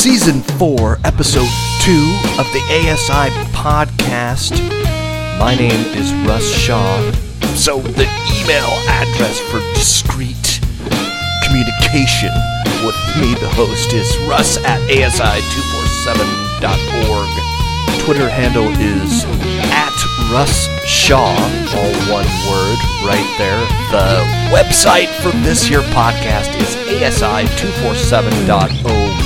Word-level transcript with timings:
Season 0.00 0.40
4, 0.56 0.96
Episode 1.04 1.50
2 1.82 1.92
of 2.40 2.48
the 2.56 2.62
ASI 2.72 3.28
podcast. 3.52 4.56
My 5.38 5.54
name 5.54 5.84
is 5.94 6.10
Russ 6.26 6.50
Shaw. 6.50 7.12
So, 7.54 7.80
the 7.80 8.08
email 8.40 8.72
address 8.88 9.38
for 9.50 9.60
discreet 9.74 10.58
communication 11.44 12.32
with 12.82 12.96
me, 13.20 13.34
the 13.34 13.50
host, 13.52 13.92
is 13.92 14.16
russ 14.26 14.56
at 14.64 14.80
asi247.org. 14.88 17.28
Twitter 18.02 18.30
handle 18.30 18.72
is 18.80 19.26
at 19.68 19.92
Russ 20.32 20.66
Shaw, 20.88 21.36
all 21.76 21.92
one 22.08 22.24
word 22.48 22.78
right 23.04 23.28
there. 23.36 23.60
The 23.92 24.24
website 24.48 25.12
for 25.20 25.28
this 25.44 25.60
here 25.62 25.84
podcast 25.92 26.56
is 26.58 26.74
asi247.org. 26.88 29.19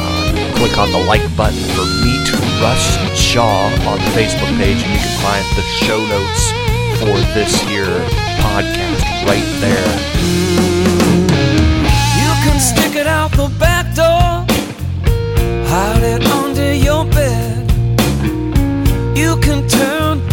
Uh, 0.00 0.52
click 0.56 0.78
on 0.78 0.90
the 0.92 0.98
like 0.98 1.24
button 1.36 1.58
for 1.74 1.84
Meet 2.04 2.32
Russ 2.60 2.96
Shaw 3.18 3.66
on 3.86 3.98
the 3.98 4.10
Facebook 4.16 4.56
page, 4.56 4.82
and 4.82 4.92
you 4.92 4.98
can 4.98 5.16
find 5.22 5.44
the 5.56 5.62
show 5.84 6.00
notes 6.06 6.50
for 6.98 7.14
this 7.34 7.62
year 7.68 7.86
podcast 8.40 9.26
right 9.26 9.48
there. 9.60 9.92
You 12.22 12.30
can 12.44 12.58
stick 12.58 12.96
it 12.96 13.06
out 13.06 13.30
the 13.32 13.48
back 13.58 13.94
door, 13.94 14.46
hide 15.68 16.02
it 16.02 16.24
under 16.26 16.72
your 16.72 17.04
bed. 17.04 17.70
You 19.16 19.36
can 19.38 19.66
turn 19.68 20.27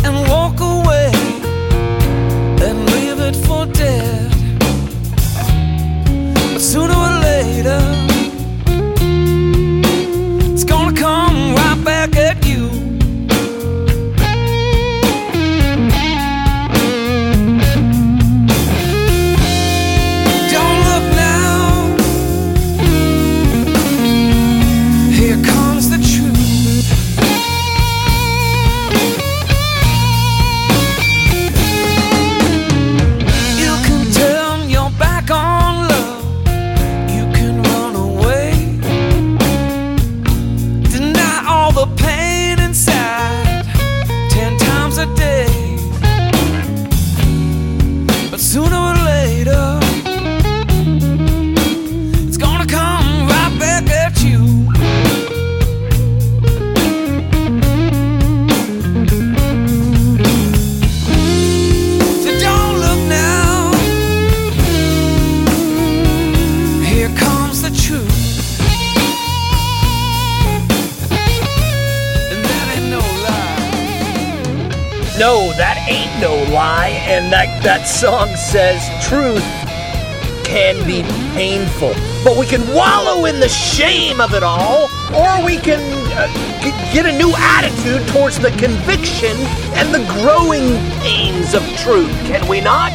truth 79.26 79.44
can 80.46 80.76
be 80.86 81.02
painful. 81.34 81.94
But 82.24 82.38
we 82.38 82.46
can 82.46 82.62
wallow 82.74 83.26
in 83.26 83.40
the 83.40 83.50
shame 83.50 84.22
of 84.22 84.36
it 84.36 84.44
all, 84.44 84.84
or 85.16 85.44
we 85.44 85.58
can 85.58 85.82
uh, 86.14 86.32
get 86.94 87.08
a 87.08 87.18
new 87.18 87.34
attitude 87.36 88.08
towards 88.10 88.38
the 88.38 88.52
conviction 88.52 89.36
and 89.74 89.92
the 89.92 90.06
growing 90.22 90.78
pains 91.02 91.56
of 91.56 91.64
truth, 91.78 92.12
can 92.28 92.48
we 92.48 92.62
not? 92.62 92.92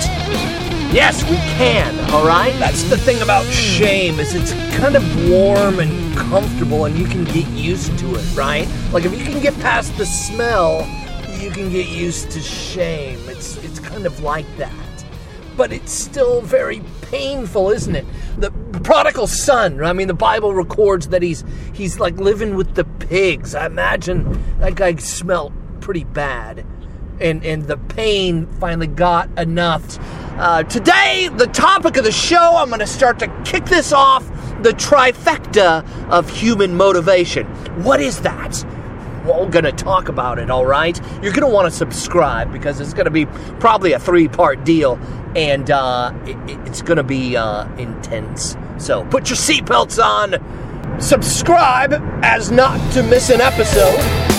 Yes, 0.95 1.25
we 1.29 1.37
can, 1.59 1.99
all 2.13 2.25
right? 2.25 2.55
That's 2.61 2.85
the 2.85 2.97
thing 2.97 3.21
about 3.23 3.45
shame 3.47 4.21
is 4.21 4.35
it's 4.35 4.53
kind 4.77 4.95
of 4.95 5.31
warm 5.31 5.81
and 5.81 6.17
comfortable 6.17 6.85
and 6.85 6.97
you 6.97 7.07
can 7.07 7.25
get 7.25 7.49
used 7.49 7.99
to 7.99 8.15
it, 8.15 8.37
right? 8.37 8.69
Like 8.93 9.05
if 9.05 9.19
you 9.19 9.25
can 9.25 9.43
get 9.43 9.55
past 9.59 9.97
the 9.97 10.07
smell, 10.07 10.87
you 11.41 11.51
can 11.51 11.71
get 11.71 11.89
used 11.89 12.31
to 12.31 12.41
shame. 12.41 13.19
It's 13.29 13.57
it's 13.65 13.81
kind 13.81 14.07
of 14.07 14.21
like 14.21 14.47
that. 14.57 14.90
But 15.61 15.75
it's 15.75 15.93
still 15.93 16.41
very 16.41 16.81
painful, 17.03 17.69
isn't 17.69 17.95
it? 17.95 18.07
The 18.39 18.51
prodigal 18.83 19.27
son, 19.27 19.85
I 19.85 19.93
mean 19.93 20.09
the 20.09 20.15
Bible 20.15 20.55
records 20.55 21.09
that 21.09 21.21
he's 21.21 21.45
he's 21.75 22.01
like 22.01 22.17
living 22.17 22.55
with 22.55 22.77
the 22.77 22.85
pigs. 22.85 23.55
I 23.55 23.67
imagine 23.67 24.43
that 24.61 24.75
guy 24.75 24.97
smelled 24.97 25.53
pretty 25.83 26.05
bad 26.05 26.65
and 27.21 27.45
and 27.45 27.65
the 27.65 27.77
pain 27.77 28.47
finally 28.59 28.87
got 28.87 29.29
enough. 29.39 29.99
Uh, 30.39 30.63
today, 30.63 31.29
the 31.37 31.49
topic 31.49 31.99
of 31.99 32.05
the 32.05 32.11
show, 32.11 32.57
I'm 32.57 32.69
going 32.69 32.81
to 32.81 32.87
start 32.87 33.19
to 33.19 33.29
kick 33.45 33.67
this 33.67 33.93
off 33.93 34.27
the 34.63 34.71
trifecta 34.71 35.87
of 36.09 36.31
human 36.31 36.75
motivation. 36.75 37.47
What 37.83 38.01
is 38.01 38.23
that? 38.23 38.65
We're 39.25 39.49
going 39.49 39.65
to 39.65 39.73
talk 39.73 40.09
about 40.09 40.39
it, 40.39 40.51
all 40.51 40.67
right? 40.67 40.99
You're 41.23 41.33
going 41.33 41.47
to 41.47 41.55
want 41.55 41.71
to 41.71 41.77
subscribe 41.77 42.53
because 42.53 42.81
it's 42.81 42.95
going 42.95 43.05
to 43.05 43.11
be 43.11 43.27
probably 43.59 43.93
a 43.93 43.99
three 43.99 44.29
part 44.29 44.65
deal 44.65 44.99
and 45.37 45.71
uh, 45.71 46.13
it, 46.25 46.37
it's 46.67 46.83
going 46.83 46.97
to 46.97 47.03
be 47.03 47.37
uh, 47.37 47.67
intense. 47.77 48.57
So 48.79 49.05
put 49.05 49.29
your 49.29 49.37
seatbelts 49.37 50.03
on, 50.03 51.01
subscribe 51.01 51.95
as 52.23 52.51
not 52.51 52.93
to 52.95 53.03
miss 53.03 53.31
an 53.31 53.41
episode. 53.41 54.30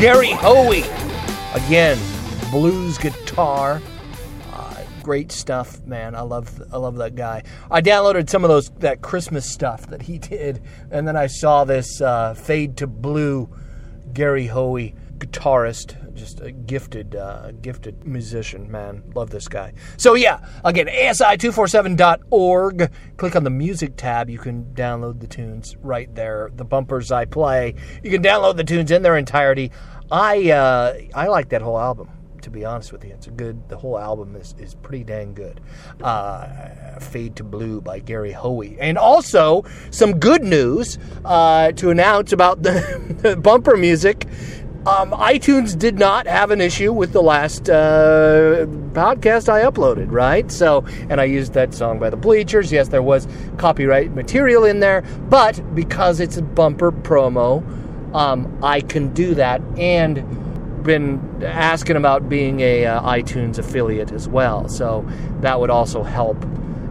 Gary 0.00 0.30
Hoey. 0.30 0.84
Again, 1.52 1.98
blues 2.50 2.96
guitar. 2.96 3.82
Uh, 4.50 4.82
great 5.02 5.30
stuff, 5.30 5.78
man. 5.84 6.14
I 6.14 6.22
love 6.22 6.62
I 6.72 6.78
love 6.78 6.96
that 6.96 7.16
guy. 7.16 7.42
I 7.70 7.82
downloaded 7.82 8.30
some 8.30 8.42
of 8.42 8.48
those 8.48 8.70
that 8.78 9.02
Christmas 9.02 9.44
stuff 9.44 9.88
that 9.88 10.00
he 10.00 10.16
did, 10.18 10.62
and 10.90 11.06
then 11.06 11.16
I 11.16 11.26
saw 11.26 11.64
this 11.64 12.00
uh, 12.00 12.32
fade 12.32 12.78
to 12.78 12.86
blue 12.86 13.50
Gary 14.14 14.46
Hoey 14.46 14.94
guitarist. 15.20 15.96
Just 16.14 16.40
a 16.40 16.50
gifted, 16.50 17.14
uh, 17.14 17.52
gifted 17.62 18.04
musician, 18.04 18.68
man. 18.70 19.02
Love 19.14 19.30
this 19.30 19.48
guy. 19.48 19.72
So 19.96 20.14
yeah, 20.14 20.40
again, 20.64 20.86
asi247.org. 20.86 22.90
Click 23.16 23.36
on 23.36 23.44
the 23.44 23.50
music 23.50 23.96
tab. 23.96 24.28
You 24.28 24.38
can 24.38 24.64
download 24.74 25.20
the 25.20 25.28
tunes 25.28 25.76
right 25.82 26.12
there. 26.14 26.50
The 26.56 26.64
bumpers 26.64 27.12
I 27.12 27.26
play, 27.26 27.74
you 28.02 28.10
can 28.10 28.22
download 28.22 28.56
the 28.56 28.64
tunes 28.64 28.90
in 28.90 29.02
their 29.02 29.16
entirety. 29.16 29.70
I 30.10 30.50
uh, 30.50 30.94
I 31.14 31.28
like 31.28 31.50
that 31.50 31.62
whole 31.62 31.78
album. 31.78 32.10
To 32.42 32.50
be 32.50 32.64
honest 32.64 32.90
with 32.90 33.04
you, 33.04 33.12
it's 33.12 33.26
a 33.26 33.30
good. 33.30 33.68
The 33.68 33.76
whole 33.76 33.98
album 33.98 34.34
is, 34.34 34.54
is 34.58 34.74
pretty 34.74 35.04
dang 35.04 35.34
good. 35.34 35.60
Uh, 36.02 36.98
Fade 36.98 37.36
to 37.36 37.44
Blue 37.44 37.82
by 37.82 37.98
Gary 37.98 38.32
Hoey, 38.32 38.78
and 38.80 38.96
also 38.96 39.64
some 39.90 40.18
good 40.18 40.42
news 40.42 40.98
uh, 41.24 41.72
to 41.72 41.90
announce 41.90 42.32
about 42.32 42.62
the, 42.62 43.18
the 43.22 43.36
bumper 43.36 43.76
music. 43.76 44.26
Um, 44.86 45.10
iTunes 45.10 45.78
did 45.78 45.98
not 45.98 46.26
have 46.26 46.50
an 46.50 46.62
issue 46.62 46.90
with 46.90 47.12
the 47.12 47.20
last 47.20 47.68
uh, 47.68 48.64
podcast 48.92 49.50
I 49.50 49.62
uploaded, 49.62 50.10
right? 50.10 50.50
So, 50.50 50.86
and 51.10 51.20
I 51.20 51.24
used 51.24 51.52
that 51.52 51.74
song 51.74 51.98
by 51.98 52.08
the 52.08 52.16
Bleachers. 52.16 52.72
Yes, 52.72 52.88
there 52.88 53.02
was 53.02 53.28
copyright 53.58 54.14
material 54.14 54.64
in 54.64 54.80
there, 54.80 55.02
but 55.28 55.60
because 55.74 56.18
it's 56.18 56.38
a 56.38 56.42
bumper 56.42 56.92
promo, 56.92 57.62
um, 58.14 58.58
I 58.62 58.80
can 58.80 59.12
do 59.12 59.34
that 59.34 59.60
and 59.76 60.24
been 60.82 61.42
asking 61.44 61.96
about 61.96 62.30
being 62.30 62.60
a 62.60 62.86
uh, 62.86 63.02
iTunes 63.02 63.58
affiliate 63.58 64.12
as 64.12 64.28
well. 64.30 64.66
So 64.66 65.06
that 65.40 65.60
would 65.60 65.68
also 65.68 66.02
help 66.02 66.42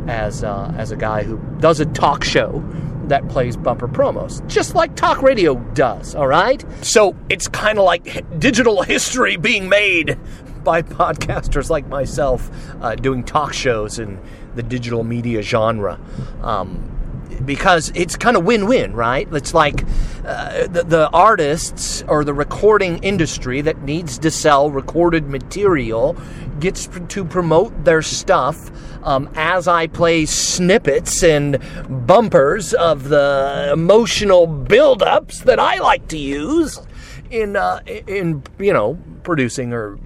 as 0.08 0.44
uh, 0.44 0.72
as 0.78 0.92
a 0.92 0.96
guy 0.96 1.24
who 1.24 1.40
does 1.60 1.80
a 1.80 1.88
talk 1.88 2.24
show 2.24 2.64
that 3.10 3.28
plays 3.30 3.58
bumper 3.58 3.88
promos, 3.88 4.46
just 4.48 4.76
like 4.76 4.96
talk 4.96 5.22
radio 5.22 5.56
does. 5.74 6.16
All 6.16 6.28
right, 6.28 6.64
so 6.84 7.16
it's 7.30 7.48
kind 7.48 7.78
of 7.78 7.86
like 7.86 8.40
digital 8.40 8.82
history 8.84 9.38
being 9.38 9.70
made 9.70 10.18
by 10.64 10.82
podcasters 10.84 11.70
like 11.70 11.88
myself 11.88 12.50
uh, 12.82 12.96
doing 12.96 13.24
talk 13.24 13.54
shows 13.54 14.00
in 14.00 14.20
the 14.56 14.64
digital 14.64 15.04
media 15.04 15.42
genre. 15.42 16.00
Um, 16.42 16.99
because 17.46 17.92
it's 17.96 18.16
kind 18.16 18.38
of 18.38 18.46
win-win, 18.46 18.94
right? 18.94 19.28
It's 19.34 19.54
like 19.54 19.84
uh, 20.26 20.68
the, 20.68 20.84
the 20.86 21.10
artists 21.12 22.04
or 22.08 22.24
the 22.24 22.34
recording 22.34 23.04
industry 23.04 23.62
that 23.62 23.82
needs 23.82 24.18
to 24.20 24.32
sell 24.32 24.70
recorded 24.70 25.30
material 25.30 26.18
gets 26.60 26.88
to 27.08 27.24
promote 27.24 27.86
their 27.86 28.02
stuff 28.02 28.70
um, 29.04 29.30
as 29.36 29.68
I 29.68 29.88
play 29.88 30.26
snippets 30.26 31.24
and 31.24 31.58
bumpers 32.06 32.74
of 32.74 33.10
the 33.10 33.70
emotional 33.72 34.46
build-ups 34.46 35.42
that 35.42 35.60
I 35.60 35.80
like 35.80 36.08
to 36.10 36.18
use 36.18 36.82
in 37.32 37.56
uh, 37.56 37.82
in 37.86 38.44
you 38.58 38.74
know 38.74 38.98
producing 39.24 39.74
or 39.74 39.98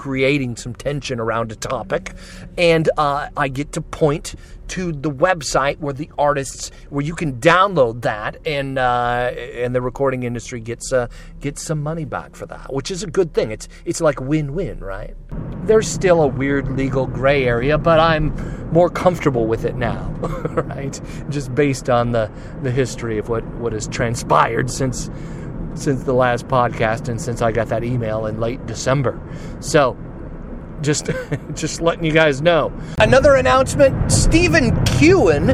creating 0.00 0.56
some 0.56 0.72
tension 0.74 1.20
around 1.20 1.52
a 1.52 1.54
topic, 1.54 2.14
and 2.56 2.88
uh, 2.96 3.28
I 3.36 3.48
get 3.48 3.72
to 3.72 3.82
point 3.82 4.34
to 4.68 4.92
the 4.92 5.10
website 5.10 5.78
where 5.78 5.92
the 5.92 6.08
artists 6.16 6.70
where 6.88 7.04
you 7.04 7.14
can 7.14 7.38
download 7.38 8.00
that 8.00 8.38
and 8.46 8.78
uh, 8.78 9.30
and 9.34 9.74
the 9.74 9.82
recording 9.82 10.22
industry 10.22 10.58
gets 10.58 10.90
uh, 10.90 11.06
gets 11.40 11.60
some 11.62 11.82
money 11.82 12.06
back 12.06 12.34
for 12.34 12.46
that, 12.46 12.72
which 12.72 12.90
is 12.90 13.02
a 13.02 13.06
good 13.06 13.34
thing. 13.34 13.50
It's 13.50 13.68
it's 13.84 14.00
like 14.00 14.22
win-win, 14.22 14.80
right? 14.80 15.14
There's 15.66 15.86
still 15.86 16.22
a 16.22 16.28
weird 16.28 16.68
legal 16.78 17.06
gray 17.06 17.44
area, 17.44 17.76
but 17.76 18.00
I'm 18.00 18.32
more 18.72 18.88
comfortable 18.88 19.46
with 19.46 19.66
it 19.66 19.76
now, 19.76 20.08
right? 20.48 20.98
Just 21.28 21.54
based 21.54 21.90
on 21.90 22.12
the 22.12 22.30
the 22.62 22.70
history 22.70 23.18
of 23.18 23.28
what 23.28 23.44
what 23.56 23.74
has 23.74 23.86
transpired 23.86 24.70
since 24.70 25.10
since 25.74 26.02
the 26.02 26.12
last 26.12 26.48
podcast 26.48 27.08
and 27.08 27.20
since 27.20 27.42
I 27.42 27.52
got 27.52 27.68
that 27.68 27.84
email 27.84 28.26
in 28.26 28.40
late 28.40 28.64
December. 28.66 29.20
So, 29.60 29.96
just 30.82 31.10
just 31.54 31.80
letting 31.80 32.04
you 32.04 32.12
guys 32.12 32.42
know. 32.42 32.72
Another 32.98 33.34
announcement: 33.36 34.10
Stephen 34.10 34.70
Kewen, 34.84 35.48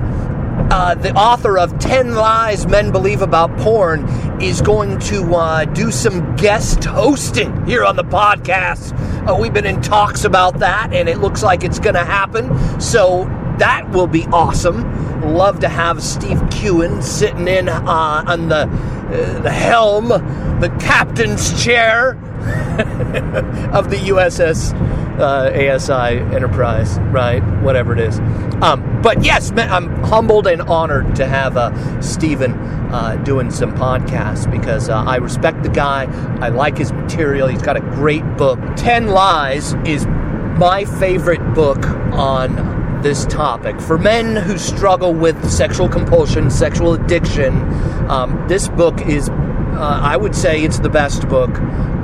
uh, 0.70 0.94
the 0.94 1.14
author 1.14 1.58
of 1.58 1.78
Ten 1.78 2.14
Lies 2.14 2.66
Men 2.66 2.90
Believe 2.92 3.22
About 3.22 3.56
Porn, 3.58 4.08
is 4.40 4.60
going 4.60 4.98
to 5.00 5.34
uh, 5.34 5.64
do 5.64 5.90
some 5.90 6.36
guest 6.36 6.84
hosting 6.84 7.64
here 7.66 7.84
on 7.84 7.96
the 7.96 8.04
podcast. 8.04 8.92
Uh, 9.28 9.36
we've 9.36 9.52
been 9.52 9.66
in 9.66 9.80
talks 9.80 10.24
about 10.24 10.58
that, 10.58 10.92
and 10.92 11.08
it 11.08 11.18
looks 11.18 11.42
like 11.42 11.64
it's 11.64 11.78
going 11.78 11.94
to 11.94 12.04
happen. 12.04 12.80
So 12.80 13.24
that 13.58 13.88
will 13.90 14.06
be 14.06 14.24
awesome. 14.26 14.82
Love 15.22 15.60
to 15.60 15.68
have 15.68 16.02
Steve 16.02 16.38
Kewen 16.48 17.02
sitting 17.02 17.48
in 17.48 17.68
uh, 17.68 18.24
on 18.26 18.48
the 18.48 18.68
uh, 19.06 19.40
the 19.40 19.50
helm, 19.50 20.08
the 20.08 20.76
captain's 20.80 21.62
chair 21.62 22.10
of 23.72 23.88
the 23.88 23.96
USS 24.08 24.74
uh, 25.20 25.50
ASI 25.54 26.18
Enterprise, 26.34 26.98
right? 26.98 27.40
Whatever 27.62 27.92
it 27.92 28.00
is. 28.00 28.18
Um, 28.62 29.02
but 29.02 29.22
yes, 29.22 29.52
I'm 29.56 30.02
humbled 30.02 30.46
and 30.46 30.62
honored 30.62 31.14
to 31.16 31.26
have 31.26 31.56
uh, 31.56 32.00
Stephen 32.00 32.52
uh, 32.52 33.16
doing 33.16 33.50
some 33.50 33.72
podcasts 33.74 34.50
because 34.50 34.88
uh, 34.88 35.02
I 35.04 35.16
respect 35.16 35.62
the 35.62 35.68
guy. 35.68 36.04
I 36.40 36.48
like 36.48 36.78
his 36.78 36.92
material. 36.92 37.48
He's 37.48 37.62
got 37.62 37.76
a 37.76 37.80
great 37.80 38.24
book. 38.36 38.58
Ten 38.76 39.08
Lies 39.08 39.74
is 39.84 40.06
my 40.06 40.84
favorite 40.98 41.54
book 41.54 41.84
on 42.12 43.02
this 43.02 43.26
topic. 43.26 43.78
For 43.80 43.98
men 43.98 44.36
who 44.36 44.56
struggle 44.56 45.12
with 45.12 45.50
sexual 45.50 45.88
compulsion, 45.88 46.50
sexual 46.50 46.94
addiction, 46.94 47.62
um, 48.08 48.42
this 48.48 48.68
book 48.68 49.02
is, 49.02 49.28
uh, 49.28 50.00
I 50.02 50.16
would 50.16 50.34
say, 50.34 50.62
it's 50.62 50.78
the 50.78 50.88
best 50.88 51.28
book 51.28 51.50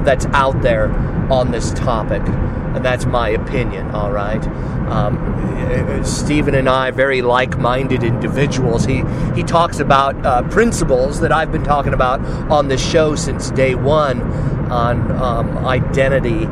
that's 0.04 0.26
out 0.26 0.60
there 0.60 0.92
on 1.32 1.50
this 1.50 1.72
topic. 1.72 2.22
And 2.74 2.84
that's 2.84 3.04
my 3.06 3.28
opinion, 3.30 3.90
all 3.90 4.12
right? 4.12 4.44
Um, 4.88 6.04
Stephen 6.04 6.54
and 6.54 6.68
I, 6.68 6.90
very 6.90 7.22
like 7.22 7.58
minded 7.58 8.02
individuals. 8.02 8.84
He, 8.84 9.02
he 9.34 9.42
talks 9.42 9.78
about 9.80 10.24
uh, 10.24 10.42
principles 10.48 11.20
that 11.20 11.32
I've 11.32 11.52
been 11.52 11.64
talking 11.64 11.94
about 11.94 12.20
on 12.50 12.68
this 12.68 12.84
show 12.84 13.14
since 13.14 13.50
day 13.50 13.74
one 13.74 14.20
on 14.70 15.12
um, 15.12 15.66
identity 15.66 16.46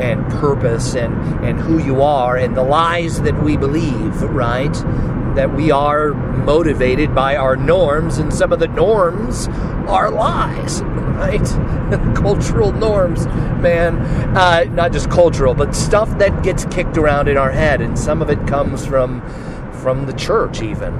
and 0.00 0.26
purpose 0.28 0.94
and, 0.94 1.14
and 1.44 1.60
who 1.60 1.78
you 1.78 2.02
are 2.02 2.36
and 2.36 2.56
the 2.56 2.62
lies 2.62 3.20
that 3.22 3.42
we 3.42 3.56
believe, 3.56 4.22
right? 4.22 4.74
That 5.34 5.54
we 5.54 5.70
are 5.70 6.12
motivated 6.12 7.14
by 7.14 7.36
our 7.36 7.56
norms, 7.56 8.18
and 8.18 8.32
some 8.32 8.52
of 8.52 8.58
the 8.60 8.68
norms 8.68 9.48
are 9.88 10.10
lies, 10.10 10.82
right? 10.82 11.44
cultural 12.14 12.72
norms, 12.72 13.26
man. 13.26 13.96
Uh, 14.36 14.64
not 14.70 14.92
just 14.92 15.10
cultural, 15.10 15.54
but 15.54 15.74
stuff 15.74 16.18
that 16.18 16.42
gets 16.42 16.64
kicked 16.66 16.96
around 16.96 17.28
in 17.28 17.36
our 17.36 17.50
head, 17.50 17.80
and 17.80 17.98
some 17.98 18.22
of 18.22 18.30
it 18.30 18.46
comes 18.46 18.86
from 18.86 19.20
from 19.84 20.06
the 20.06 20.14
church, 20.14 20.62
even, 20.62 20.94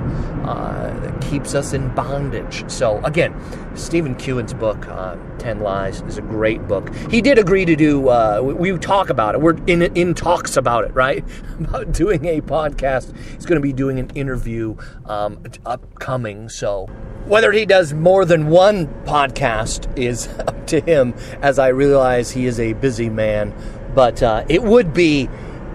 uh, 0.44 0.94
that 1.02 1.18
keeps 1.22 1.54
us 1.54 1.72
in 1.72 1.88
bondage. 1.94 2.70
So, 2.70 3.02
again, 3.02 3.34
Stephen 3.74 4.14
Kewen's 4.14 4.52
book, 4.52 4.86
uh, 4.88 5.16
10 5.38 5.60
Lies, 5.60 6.02
is 6.02 6.18
a 6.18 6.20
great 6.20 6.68
book. 6.68 6.94
He 7.10 7.22
did 7.22 7.38
agree 7.38 7.64
to 7.64 7.76
do, 7.76 8.10
uh, 8.10 8.42
we, 8.44 8.72
we, 8.72 8.78
talk 8.78 9.08
about 9.08 9.34
it. 9.34 9.40
We're 9.40 9.56
in, 9.66 9.80
in 9.96 10.12
talks 10.12 10.58
about 10.58 10.84
it, 10.84 10.92
right? 10.94 11.24
about 11.60 11.92
doing 11.92 12.26
a 12.26 12.42
podcast. 12.42 13.16
He's 13.32 13.46
going 13.46 13.58
to 13.58 13.66
be 13.66 13.72
doing 13.72 13.98
an 13.98 14.10
interview 14.10 14.76
um, 15.06 15.42
upcoming. 15.64 16.50
So, 16.50 16.84
whether 17.24 17.52
he 17.52 17.64
does 17.64 17.94
more 17.94 18.26
than 18.26 18.48
one 18.48 18.88
podcast 19.04 19.96
is 19.96 20.28
up 20.40 20.66
to 20.66 20.82
him, 20.82 21.14
as 21.40 21.58
I 21.58 21.68
realize 21.68 22.32
he 22.32 22.44
is 22.44 22.60
a 22.60 22.74
busy 22.74 23.08
man. 23.08 23.54
But 23.94 24.22
uh, 24.22 24.44
it 24.46 24.62
would 24.62 24.92
be 24.92 25.30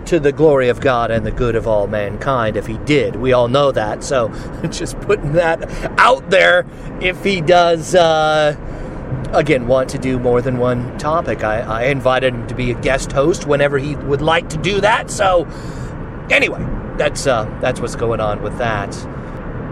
to 0.10 0.20
the 0.20 0.32
glory 0.32 0.70
of 0.70 0.82
God 0.82 1.12
and 1.12 1.24
the 1.24 1.32
good 1.32 1.56
of 1.56 1.68
all 1.68 1.86
mankind 1.86 2.58
if 2.58 2.66
he 2.66 2.80
did. 2.80 3.16
We 3.18 3.32
all 3.32 3.48
know 3.48 3.72
that. 3.72 4.04
So 4.04 4.30
just 4.72 5.00
putting 5.02 5.34
that 5.34 5.70
out 6.00 6.32
there 6.32 6.66
if 7.00 7.24
he 7.24 7.42
does, 7.42 7.94
uh, 7.94 8.56
again, 9.34 9.68
want 9.68 9.88
to 9.92 10.00
do 10.00 10.18
more 10.18 10.42
than 10.42 10.58
one 10.58 10.98
topic. 10.98 11.44
I, 11.44 11.60
I 11.60 11.84
invited 11.84 12.34
him 12.34 12.48
to 12.48 12.56
be 12.56 12.72
a 12.72 12.82
guest 12.82 13.12
host 13.12 13.46
whenever 13.46 13.78
he 13.78 13.96
would 13.98 14.24
like 14.24 14.50
to 14.50 14.58
do 14.58 14.82
that. 14.82 15.12
So 15.12 15.46
anyway, 16.32 16.66
that's, 16.98 17.28
uh, 17.28 17.46
that's 17.62 17.80
what's 17.80 17.96
going 17.96 18.20
on 18.20 18.42
with 18.42 18.58
that. 18.58 18.96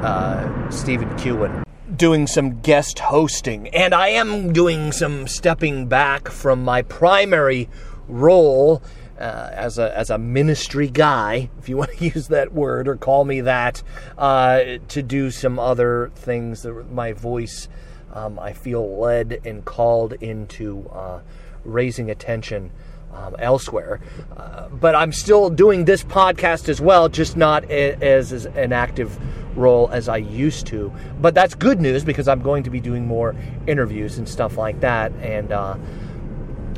Uh, 0.04 0.70
Stephen 0.70 1.10
Kewen 1.18 1.64
doing 1.96 2.28
some 2.28 2.62
guest 2.62 3.00
hosting, 3.00 3.70
and 3.70 3.96
I 3.96 4.10
am 4.10 4.54
doing 4.54 4.92
some 4.92 5.28
stepping 5.28 5.88
back 5.88 6.28
from 6.28 6.64
my 6.64 6.84
primary 6.84 7.70
role 8.08 8.84
uh, 9.20 9.50
as 9.54 9.78
a 9.78 9.96
as 9.98 10.10
a 10.10 10.18
ministry 10.18 10.88
guy, 10.88 11.50
if 11.60 11.70
you 11.70 11.78
want 11.82 11.92
to 11.98 12.06
use 12.06 12.28
that 12.28 12.54
word 12.54 12.88
or 12.88 12.96
call 12.96 13.26
me 13.26 13.42
that, 13.42 13.84
uh, 14.18 14.64
to 14.88 15.04
do 15.04 15.32
some 15.32 15.60
other 15.60 16.12
things 16.16 16.64
that 16.64 16.92
my 16.92 17.14
voice 17.14 17.68
um, 18.14 18.40
I 18.40 18.54
feel 18.54 18.98
led 19.00 19.42
and 19.46 19.64
called 19.66 20.14
into 20.14 20.90
uh, 20.90 21.22
raising 21.64 22.10
attention. 22.10 22.72
Um, 23.10 23.36
elsewhere, 23.40 24.00
uh, 24.36 24.68
but 24.68 24.94
I'm 24.94 25.12
still 25.12 25.50
doing 25.50 25.86
this 25.86 26.04
podcast 26.04 26.70
as 26.70 26.80
well, 26.80 27.10
just 27.10 27.36
not 27.36 27.64
a, 27.64 27.94
as, 27.94 28.32
as 28.32 28.46
an 28.46 28.72
active 28.74 29.18
role 29.58 29.90
as 29.92 30.08
I 30.08 30.18
used 30.18 30.68
to. 30.68 30.94
But 31.20 31.34
that's 31.34 31.56
good 31.56 31.82
news 31.82 32.04
because 32.04 32.28
I'm 32.28 32.42
going 32.42 32.64
to 32.64 32.70
be 32.70 32.80
doing 32.80 33.08
more 33.08 33.36
interviews 33.66 34.20
and 34.20 34.30
stuff 34.30 34.58
like 34.58 34.82
that, 34.82 35.12
and 35.14 35.52
uh, 35.52 35.78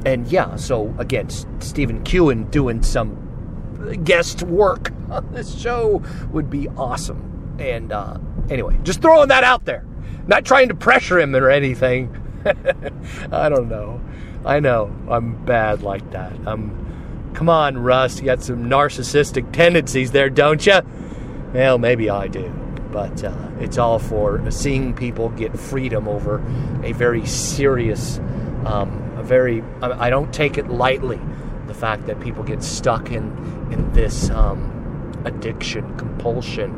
and 0.06 0.28
yeah, 0.28 0.56
so 0.56 0.94
again, 0.98 1.30
Stephen 1.60 2.04
Kewen 2.04 2.50
doing 2.52 2.84
some 2.84 3.30
guest 4.04 4.44
work 4.44 4.92
on 5.10 5.32
this 5.34 5.58
show 5.60 6.02
would 6.32 6.50
be 6.50 6.68
awesome. 6.70 7.56
And 7.60 7.92
uh, 7.92 8.18
anyway, 8.50 8.78
just 8.84 9.02
throwing 9.02 9.30
that 9.30 9.44
out 9.44 9.66
there. 9.66 9.86
Not 10.28 10.46
trying 10.46 10.70
to 10.70 10.76
pressure 10.76 11.20
him 11.20 11.36
or 11.36 11.50
anything. 11.50 12.16
I 13.32 13.50
don't 13.50 13.68
know. 13.68 14.00
I 14.46 14.60
know 14.60 14.96
I'm 15.10 15.44
bad 15.46 15.82
like 15.82 16.12
that. 16.12 16.34
I'm. 16.46 16.88
Come 17.34 17.50
on, 17.50 17.78
Russ. 17.78 18.20
You 18.20 18.26
got 18.26 18.42
some 18.42 18.66
narcissistic 18.70 19.52
tendencies 19.52 20.12
there, 20.12 20.30
don't 20.30 20.66
you? 20.66 20.80
Well, 21.54 21.78
maybe 21.78 22.10
I 22.10 22.28
do. 22.28 22.50
But 22.92 23.24
uh, 23.24 23.50
it's 23.60 23.78
all 23.78 24.00
for 24.00 24.50
seeing 24.50 24.94
people 24.96 25.30
get 25.30 25.58
freedom 25.58 26.08
over 26.08 26.44
a 26.84 26.92
very 26.94 27.26
serious 27.26 28.20
um, 28.66 29.09
very 29.30 29.64
I 29.82 30.10
don't 30.10 30.34
take 30.34 30.58
it 30.58 30.70
lightly 30.70 31.22
the 31.68 31.74
fact 31.76 32.08
that 32.08 32.20
people 32.20 32.44
get 32.44 32.64
stuck 32.64 33.12
in 33.12 33.26
in 33.72 33.94
this 33.94 34.30
um, 34.32 35.22
addiction 35.24 35.96
compulsion. 35.98 36.74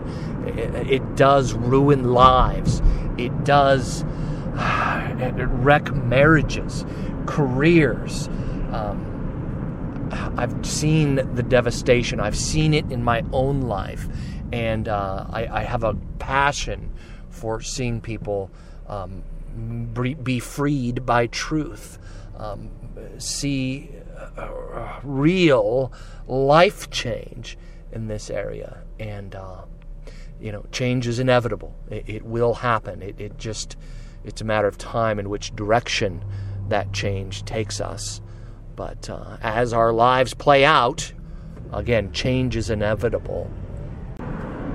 It, 0.45 0.91
it, 0.91 1.15
does 1.15 1.53
ruin 1.53 2.11
lives. 2.11 2.81
It 3.17 3.45
does 3.45 4.03
it 4.55 5.47
wreck 5.47 5.95
marriages 5.95 6.85
careers. 7.25 8.27
Um, 8.71 10.09
I've 10.37 10.65
seen 10.65 11.15
the 11.15 11.43
devastation. 11.43 12.19
I've 12.19 12.35
seen 12.35 12.73
it 12.73 12.91
in 12.91 13.03
my 13.03 13.23
own 13.31 13.61
life. 13.61 14.07
And 14.51 14.89
uh, 14.89 15.27
I, 15.29 15.47
I, 15.47 15.63
have 15.63 15.85
a 15.85 15.93
passion 16.19 16.91
for 17.29 17.61
seeing 17.61 18.01
people 18.01 18.51
um, 18.87 19.23
be 20.23 20.39
freed 20.39 21.05
by 21.05 21.27
truth, 21.27 21.97
um, 22.41 22.69
see 23.19 23.89
uh, 24.37 24.99
real 25.03 25.93
life 26.27 26.89
change 26.89 27.57
in 27.91 28.07
this 28.07 28.29
area, 28.29 28.83
and 28.99 29.35
uh, 29.35 29.65
you 30.39 30.51
know, 30.51 30.65
change 30.71 31.07
is 31.07 31.19
inevitable. 31.19 31.75
It, 31.89 32.09
it 32.09 32.25
will 32.25 32.55
happen. 32.55 33.01
It, 33.01 33.21
it 33.21 33.37
just 33.37 33.77
it's 34.25 34.41
a 34.41 34.45
matter 34.45 34.67
of 34.67 34.77
time 34.77 35.19
in 35.19 35.29
which 35.29 35.55
direction 35.55 36.23
that 36.69 36.91
change 36.91 37.45
takes 37.45 37.79
us. 37.79 38.21
But 38.75 39.09
uh, 39.09 39.37
as 39.41 39.73
our 39.73 39.93
lives 39.93 40.33
play 40.33 40.65
out, 40.65 41.13
again, 41.71 42.11
change 42.11 42.55
is 42.55 42.69
inevitable. 42.69 43.49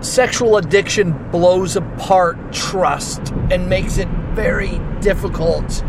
Sexual 0.01 0.59
addiction 0.59 1.13
blows 1.31 1.75
apart 1.75 2.53
trust 2.53 3.33
and 3.51 3.69
makes 3.69 3.99
it 3.99 4.09
very 4.35 4.79
difficult 5.01 5.83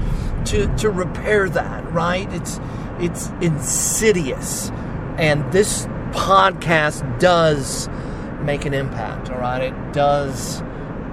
to, 0.48 0.74
to 0.77 0.89
repair 0.89 1.50
that, 1.50 1.92
right? 1.92 2.32
It's, 2.34 2.60
it's 3.00 3.30
insidious. 3.42 4.70
And 5.18 5.51
this 5.51 5.86
podcast 6.12 7.20
does 7.20 7.89
make 8.42 8.66
an 8.66 8.74
impact, 8.74 9.30
all 9.30 9.39
right? 9.39 9.63
It 9.63 9.94
does 9.94 10.63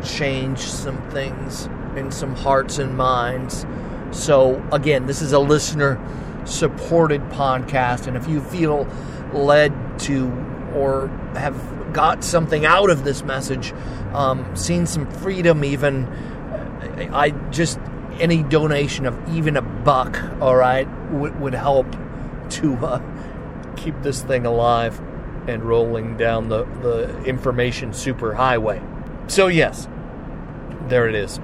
change 0.04 0.58
some 0.58 1.00
things 1.10 1.66
in 1.96 2.10
some 2.10 2.34
hearts 2.34 2.78
and 2.78 2.96
minds. 2.96 3.66
So, 4.10 4.64
again, 4.72 5.06
this 5.06 5.22
is 5.22 5.32
a 5.32 5.38
listener 5.38 6.00
supported 6.44 7.20
podcast. 7.30 8.06
And 8.06 8.16
if 8.16 8.28
you 8.28 8.40
feel 8.40 8.86
led 9.32 9.98
to 10.00 10.30
or 10.74 11.08
have 11.34 11.92
got 11.92 12.24
something 12.24 12.64
out 12.66 12.90
of 12.90 13.04
this 13.04 13.22
message, 13.22 13.72
um, 14.12 14.54
seen 14.56 14.86
some 14.86 15.10
freedom, 15.10 15.64
even, 15.64 16.06
I 17.12 17.30
just, 17.50 17.78
any 18.20 18.42
donation 18.42 19.06
of 19.06 19.34
even 19.34 19.56
a 19.56 19.62
buck, 19.62 20.20
all 20.40 20.56
right, 20.56 20.88
would, 21.10 21.38
would 21.40 21.54
help 21.54 21.86
to 22.50 22.74
uh, 22.76 23.74
keep 23.76 24.00
this 24.02 24.22
thing 24.22 24.46
alive 24.46 25.00
and 25.48 25.62
rolling 25.62 26.16
down 26.16 26.48
the, 26.48 26.64
the 26.82 27.22
information 27.24 27.90
superhighway. 27.90 28.82
So, 29.30 29.48
yes, 29.48 29.88
there 30.88 31.08
it 31.08 31.14
is, 31.14 31.38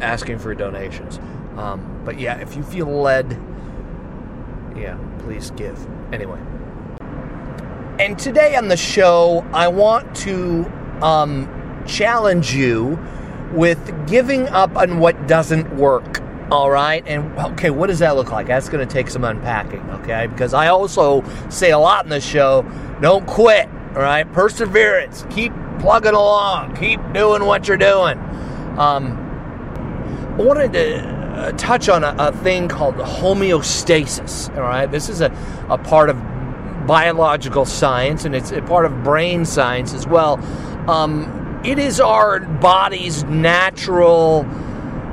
asking 0.00 0.38
for 0.38 0.54
donations. 0.54 1.18
Um, 1.56 2.02
but 2.04 2.18
yeah, 2.18 2.38
if 2.38 2.56
you 2.56 2.62
feel 2.62 2.86
led 2.86 3.38
yeah, 4.76 4.98
please 5.20 5.50
give. 5.52 5.78
Anyway. 6.12 6.40
And 7.98 8.18
today 8.18 8.56
on 8.56 8.68
the 8.68 8.76
show, 8.76 9.46
I 9.52 9.68
want 9.68 10.14
to 10.16 10.64
um, 11.02 11.84
challenge 11.86 12.54
you 12.54 12.98
with 13.52 14.08
giving 14.08 14.48
up 14.48 14.76
on 14.76 14.98
what 14.98 15.26
doesn't 15.26 15.76
work. 15.76 16.20
All 16.50 16.70
right. 16.70 17.02
And 17.06 17.38
okay, 17.38 17.70
what 17.70 17.86
does 17.86 18.00
that 18.00 18.16
look 18.16 18.30
like? 18.30 18.46
That's 18.46 18.68
going 18.68 18.86
to 18.86 18.92
take 18.92 19.08
some 19.08 19.24
unpacking. 19.24 19.88
Okay. 19.90 20.26
Because 20.26 20.52
I 20.54 20.68
also 20.68 21.24
say 21.48 21.70
a 21.70 21.78
lot 21.78 22.04
in 22.04 22.10
the 22.10 22.20
show 22.20 22.62
don't 23.00 23.26
quit. 23.26 23.68
All 23.94 24.02
right. 24.02 24.30
Perseverance. 24.32 25.24
Keep 25.30 25.52
plugging 25.78 26.14
along. 26.14 26.76
Keep 26.76 27.00
doing 27.12 27.44
what 27.44 27.68
you're 27.68 27.76
doing. 27.76 28.18
Um, 28.78 29.18
I 30.38 30.42
wanted 30.42 30.72
to 30.72 31.22
uh, 31.32 31.52
touch 31.52 31.88
on 31.88 32.04
a, 32.04 32.14
a, 32.18 32.32
thing 32.32 32.68
called 32.68 32.94
homeostasis. 32.94 34.54
All 34.56 34.62
right, 34.62 34.90
this 34.90 35.08
is 35.08 35.20
a, 35.20 35.26
a 35.68 35.76
part 35.76 36.08
of 36.08 36.16
biological 36.86 37.64
science 37.64 38.24
and 38.24 38.34
it's 38.34 38.50
a 38.50 38.62
part 38.62 38.86
of 38.86 39.02
brain 39.02 39.44
science 39.44 39.92
as 39.92 40.06
well. 40.06 40.38
Um, 40.88 41.41
it 41.64 41.78
is 41.78 42.00
our 42.00 42.40
body's 42.40 43.24
natural 43.24 44.46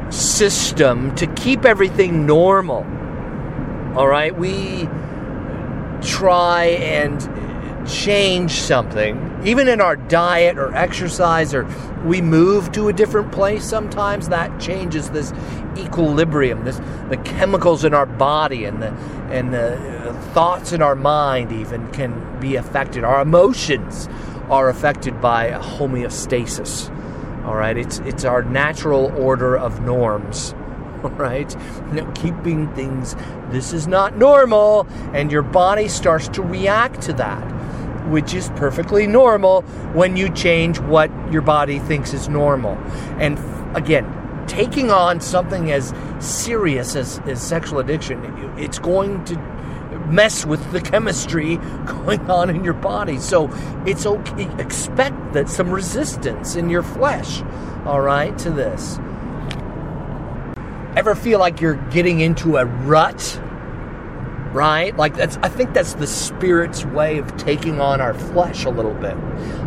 system 0.09 1.13
to 1.15 1.27
keep 1.27 1.65
everything 1.65 2.25
normal. 2.25 2.85
All 3.95 4.07
right, 4.07 4.35
we 4.35 4.87
try 6.01 6.65
and 6.65 7.87
change 7.87 8.51
something, 8.51 9.41
even 9.43 9.67
in 9.67 9.81
our 9.81 9.95
diet 9.95 10.57
or 10.57 10.73
exercise, 10.75 11.53
or 11.53 11.67
we 12.05 12.21
move 12.21 12.71
to 12.71 12.87
a 12.87 12.93
different 12.93 13.31
place 13.31 13.63
sometimes, 13.63 14.29
that 14.29 14.59
changes 14.59 15.09
this 15.09 15.33
equilibrium, 15.77 16.65
this 16.65 16.79
the 17.09 17.17
chemicals 17.17 17.83
in 17.83 17.93
our 17.93 18.05
body 18.05 18.65
and 18.65 18.81
the 18.81 18.89
and 19.31 19.53
the 19.53 19.75
uh, 19.75 20.21
thoughts 20.33 20.71
in 20.71 20.81
our 20.81 20.95
mind 20.95 21.51
even 21.51 21.89
can 21.91 22.39
be 22.39 22.55
affected. 22.55 23.03
Our 23.03 23.21
emotions 23.21 24.07
are 24.49 24.69
affected 24.69 25.21
by 25.21 25.51
homeostasis. 25.51 26.93
All 27.45 27.55
right, 27.55 27.77
it's 27.77 27.99
it's 27.99 28.25
our 28.25 28.43
natural 28.43 29.07
order 29.17 29.57
of 29.57 29.81
norms. 29.81 30.53
All 31.03 31.09
right, 31.11 31.55
know, 31.93 32.11
keeping 32.15 32.73
things. 32.75 33.15
This 33.49 33.73
is 33.73 33.87
not 33.87 34.17
normal, 34.17 34.87
and 35.13 35.31
your 35.31 35.41
body 35.41 35.87
starts 35.87 36.27
to 36.29 36.41
react 36.41 37.01
to 37.03 37.13
that 37.13 37.59
which 38.09 38.33
is 38.33 38.49
perfectly 38.55 39.05
normal 39.05 39.61
when 39.93 40.17
you 40.17 40.29
change 40.33 40.79
what 40.79 41.11
your 41.31 41.43
body 41.43 41.79
thinks 41.79 42.13
is 42.13 42.27
normal. 42.27 42.75
And 43.19 43.37
again, 43.77 44.11
taking 44.47 44.89
on 44.89 45.21
something 45.21 45.71
as 45.71 45.93
serious 46.19 46.95
as, 46.95 47.19
as 47.19 47.41
sexual 47.41 47.79
addiction, 47.79 48.23
it's 48.57 48.79
going 48.79 49.23
to 49.25 49.35
mess 50.09 50.45
with 50.45 50.71
the 50.71 50.81
chemistry 50.81 51.57
going 51.85 52.29
on 52.29 52.49
in 52.49 52.63
your 52.63 52.73
body. 52.73 53.19
So 53.19 53.49
it's 53.85 54.05
okay. 54.05 54.49
Expect 54.59 55.33
that 55.33 55.49
some 55.49 55.69
resistance 55.69 56.55
in 56.55 56.69
your 56.69 56.83
flesh, 56.83 57.41
all 57.85 58.01
right, 58.01 58.37
to 58.39 58.51
this. 58.51 58.99
Ever 60.95 61.15
feel 61.15 61.39
like 61.39 61.61
you're 61.61 61.75
getting 61.91 62.19
into 62.19 62.57
a 62.57 62.65
rut? 62.65 63.39
right? 64.53 64.95
Like 64.97 65.15
that's 65.15 65.37
I 65.37 65.49
think 65.49 65.73
that's 65.73 65.93
the 65.93 66.07
spirit's 66.07 66.85
way 66.85 67.17
of 67.17 67.37
taking 67.37 67.79
on 67.79 68.01
our 68.01 68.13
flesh 68.13 68.65
a 68.65 68.69
little 68.69 68.93
bit. 68.93 69.15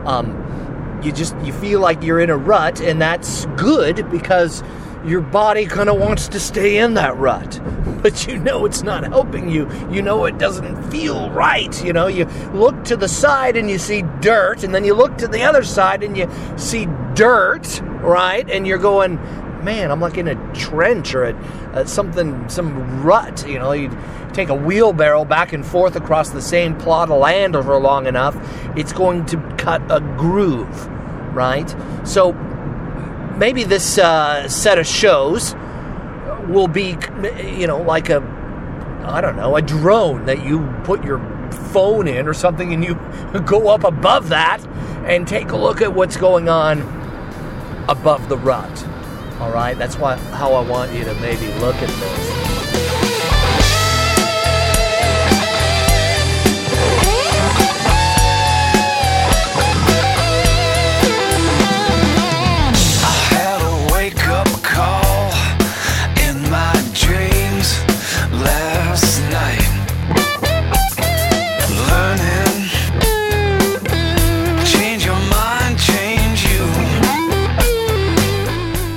Um, 0.06 1.00
you 1.02 1.12
just 1.12 1.36
you 1.40 1.52
feel 1.52 1.80
like 1.80 2.02
you're 2.02 2.20
in 2.20 2.30
a 2.30 2.36
rut, 2.36 2.80
and 2.80 3.00
that's 3.00 3.46
good 3.56 4.08
because 4.10 4.62
your 5.04 5.20
body 5.20 5.66
kind 5.66 5.88
of 5.88 5.98
wants 5.98 6.28
to 6.28 6.40
stay 6.40 6.78
in 6.78 6.94
that 6.94 7.16
rut, 7.16 7.60
but 8.02 8.26
you 8.26 8.38
know 8.38 8.64
it's 8.64 8.82
not 8.82 9.04
helping 9.04 9.48
you. 9.48 9.70
You 9.90 10.02
know 10.02 10.24
it 10.24 10.38
doesn't 10.38 10.90
feel 10.90 11.30
right. 11.30 11.84
You 11.84 11.92
know 11.92 12.06
you 12.06 12.26
look 12.52 12.84
to 12.84 12.96
the 12.96 13.08
side 13.08 13.56
and 13.56 13.70
you 13.70 13.78
see 13.78 14.02
dirt, 14.20 14.64
and 14.64 14.74
then 14.74 14.84
you 14.84 14.94
look 14.94 15.18
to 15.18 15.28
the 15.28 15.42
other 15.42 15.64
side 15.64 16.02
and 16.02 16.16
you 16.16 16.30
see 16.56 16.86
dirt, 17.14 17.80
right? 18.00 18.48
And 18.48 18.66
you're 18.66 18.78
going, 18.78 19.16
man, 19.64 19.90
I'm 19.90 20.00
like 20.00 20.18
in 20.18 20.28
a 20.28 20.54
trench 20.54 21.14
or 21.14 21.24
a, 21.24 21.34
a 21.72 21.86
something, 21.86 22.48
some 22.48 23.02
rut. 23.02 23.46
You 23.46 23.58
know, 23.58 23.72
you 23.72 23.96
take 24.32 24.48
a 24.48 24.54
wheelbarrow 24.54 25.24
back 25.24 25.52
and 25.52 25.64
forth 25.64 25.96
across 25.96 26.30
the 26.30 26.42
same 26.42 26.76
plot 26.76 27.10
of 27.10 27.18
land 27.18 27.54
over 27.54 27.76
long 27.78 28.06
enough, 28.06 28.36
it's 28.76 28.92
going 28.92 29.26
to 29.26 29.36
cut 29.58 29.82
a 29.90 30.00
groove, 30.00 30.86
right? 31.34 31.74
So 32.04 32.32
maybe 33.42 33.64
this 33.64 33.98
uh, 33.98 34.48
set 34.48 34.78
of 34.78 34.86
shows 34.86 35.56
will 36.46 36.68
be, 36.68 36.96
you 37.42 37.66
know, 37.66 37.82
like 37.82 38.08
a, 38.08 38.22
I 39.04 39.20
don't 39.20 39.34
know, 39.34 39.56
a 39.56 39.62
drone 39.62 40.26
that 40.26 40.44
you 40.44 40.72
put 40.84 41.02
your 41.02 41.18
phone 41.72 42.06
in 42.06 42.28
or 42.28 42.34
something 42.34 42.72
and 42.72 42.84
you 42.84 42.94
go 43.44 43.66
up 43.66 43.82
above 43.82 44.28
that 44.28 44.64
and 45.06 45.26
take 45.26 45.50
a 45.50 45.56
look 45.56 45.82
at 45.82 45.92
what's 45.92 46.16
going 46.16 46.48
on 46.48 46.82
above 47.88 48.28
the 48.28 48.38
rut. 48.38 48.86
All 49.40 49.50
right, 49.50 49.76
that's 49.76 49.96
why 49.96 50.14
how 50.38 50.52
I 50.54 50.60
want 50.60 50.92
you 50.92 51.02
to 51.02 51.14
maybe 51.14 51.48
look 51.54 51.74
at 51.74 51.88
this. 51.88 52.51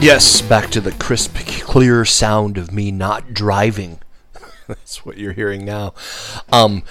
Yes, 0.05 0.43
back 0.43 0.69
to 0.69 0.81
the 0.81 0.91
crisp, 0.91 1.33
clear 1.33 2.05
sound 2.05 2.59
of 2.59 2.71
me 2.71 2.91
not 2.91 3.33
driving. 3.33 3.97
That's 4.67 5.03
what 5.03 5.17
you're 5.17 5.33
hearing 5.33 5.65
now. 5.65 5.95
Um, 6.53 6.83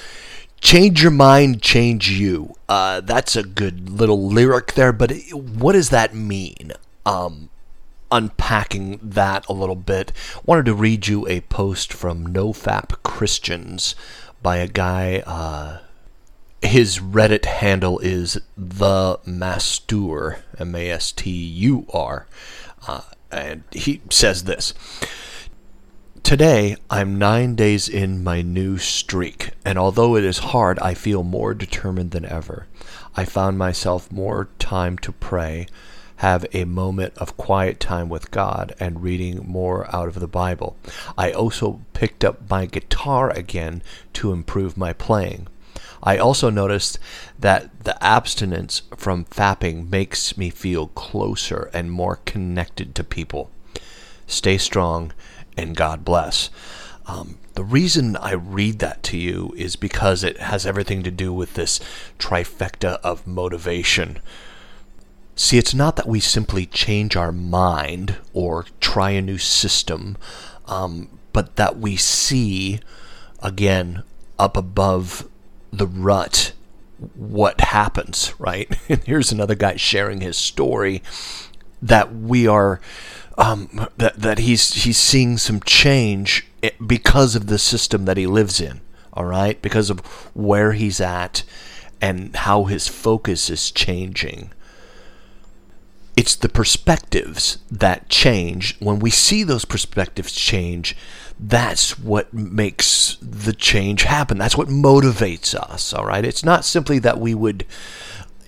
change 0.61 1.01
your 1.01 1.13
mind, 1.13 1.63
change 1.63 2.11
you. 2.11 2.57
Uh, 2.69 3.01
that's 3.03 3.37
a 3.37 3.45
good 3.45 3.89
little 3.89 4.27
lyric 4.27 4.75
there, 4.75 4.93
but 4.93 5.13
what 5.33 5.75
does 5.75 5.91
that 5.91 6.13
mean? 6.13 6.73
Um, 7.07 7.51
unpacking 8.11 8.99
that 9.01 9.47
a 9.47 9.53
little 9.53 9.77
bit, 9.77 10.13
wanted 10.45 10.65
to 10.67 10.75
read 10.75 11.07
you 11.07 11.25
a 11.29 11.43
post 11.43 11.93
from 11.93 12.27
NoFap 12.27 13.01
Christians 13.05 13.95
by 14.43 14.57
a 14.57 14.67
guy. 14.67 15.23
Uh, 15.25 15.79
his 16.63 16.99
Reddit 16.99 17.45
handle 17.45 18.01
is 18.01 18.41
the 18.57 19.21
Mastur, 19.25 20.41
M 20.59 20.75
A 20.75 20.91
S 20.91 21.13
T 21.13 21.31
U 21.31 21.87
R. 21.93 22.27
Uh, 22.87 23.03
and 23.31 23.65
he 23.73 24.01
says 24.11 24.45
this 24.45 24.75
Today, 26.23 26.77
I'm 26.89 27.19
nine 27.19 27.55
days 27.55 27.89
in 27.89 28.25
my 28.25 28.41
new 28.41 28.79
streak, 28.79 29.51
and 29.65 29.79
although 29.79 30.17
it 30.17 30.25
is 30.25 30.39
hard, 30.39 30.79
I 30.79 30.95
feel 30.95 31.23
more 31.23 31.53
determined 31.53 32.13
than 32.13 32.25
ever. 32.25 32.67
I 33.15 33.27
found 33.27 33.59
myself 33.59 34.11
more 34.11 34.49
time 34.59 34.97
to 34.99 35.13
pray, 35.13 35.67
have 36.17 36.47
a 36.55 36.65
moment 36.65 37.13
of 37.19 37.37
quiet 37.37 37.79
time 37.79 38.09
with 38.09 38.31
God, 38.31 38.75
and 38.81 39.03
reading 39.03 39.45
more 39.47 39.95
out 39.95 40.09
of 40.09 40.19
the 40.19 40.27
Bible. 40.27 40.77
I 41.19 41.31
also 41.31 41.83
picked 41.93 42.25
up 42.25 42.49
my 42.49 42.65
guitar 42.67 43.31
again 43.31 43.83
to 44.15 44.33
improve 44.33 44.79
my 44.79 44.95
playing. 44.95 45.49
I 46.05 46.19
also 46.19 46.51
noticed 46.51 46.99
that 47.39 47.85
the 47.85 48.03
abstinence 48.05 48.83
from 48.95 49.25
fapping 49.25 49.91
makes 49.91 50.37
me 50.37 50.51
feel 50.51 50.89
closer 50.89 51.71
and 51.73 51.91
more 51.91 52.21
connected 52.27 52.95
to 52.95 53.03
people. 53.03 53.51
Stay 54.27 54.59
strong 54.59 55.13
and 55.57 55.75
God 55.75 56.05
bless. 56.05 56.51
Um, 57.07 57.39
the 57.55 57.65
reason 57.65 58.17
I 58.17 58.33
read 58.33 58.81
that 58.81 59.03
to 59.05 59.17
you 59.17 59.55
is 59.57 59.77
because 59.77 60.23
it 60.23 60.39
has 60.41 60.67
everything 60.67 61.03
to 61.05 61.11
do 61.11 61.33
with 61.33 61.55
this 61.55 61.81
trifecta 62.19 62.99
of 63.03 63.27
motivation. 63.27 64.19
See, 65.37 65.57
it's 65.59 65.75
not 65.75 65.97
that 65.97 66.09
we 66.09 66.21
simply 66.21 66.67
change 66.67 67.17
our 67.17 67.33
mind 67.33 68.17
or 68.33 68.67
try 68.81 69.11
a 69.11 69.23
new 69.23 69.39
system, 69.39 70.17
um, 70.67 71.19
but 71.33 71.57
that 71.57 71.79
we 71.79 71.97
see, 71.97 72.81
again, 73.43 74.03
up 74.39 74.57
above 74.57 75.29
the 75.79 75.87
rut, 75.87 76.53
what 77.15 77.61
happens, 77.61 78.35
right? 78.39 78.69
And 78.89 79.03
here's 79.05 79.33
another 79.33 79.55
guy 79.55 79.77
sharing 79.77 80.21
his 80.21 80.37
story 80.37 81.03
that 81.83 82.15
we 82.15 82.47
are 82.47 82.81
um, 83.37 83.89
that 83.97 84.21
that 84.21 84.39
he's 84.39 84.85
he's 84.85 84.99
seeing 84.99 85.39
some 85.39 85.61
change 85.61 86.47
because 86.85 87.35
of 87.35 87.47
the 87.47 87.59
system 87.59 88.05
that 88.05 88.17
he 88.17 88.27
lives 88.27 88.61
in. 88.61 88.81
All 89.13 89.25
right, 89.25 89.61
because 89.63 89.91
of 89.91 90.01
where 90.35 90.73
he's 90.73 91.01
at 91.01 91.45
and 92.01 92.35
how 92.35 92.65
his 92.65 92.89
focus 92.89 93.49
is 93.49 93.71
changing. 93.71 94.53
It's 96.17 96.37
the 96.37 96.49
perspectives 96.49 97.59
that 97.71 98.09
change. 98.09 98.77
When 98.79 99.01
we 99.01 99.11
see 99.11 99.43
those 99.43 99.65
perspectives 99.65 100.33
change, 100.33 100.97
that's 101.41 101.99
what 101.99 102.33
makes 102.33 103.17
the 103.21 103.53
change 103.53 104.05
happen. 104.05 104.39
That's 104.39 104.57
what 104.57 104.69
motivates 104.69 105.55
us. 105.55 105.93
All 105.93 106.05
right, 106.05 106.25
it's 106.25 106.45
not 106.45 106.65
simply 106.65 107.01
that 107.01 107.19
we 107.19 107.35
would 107.35 107.67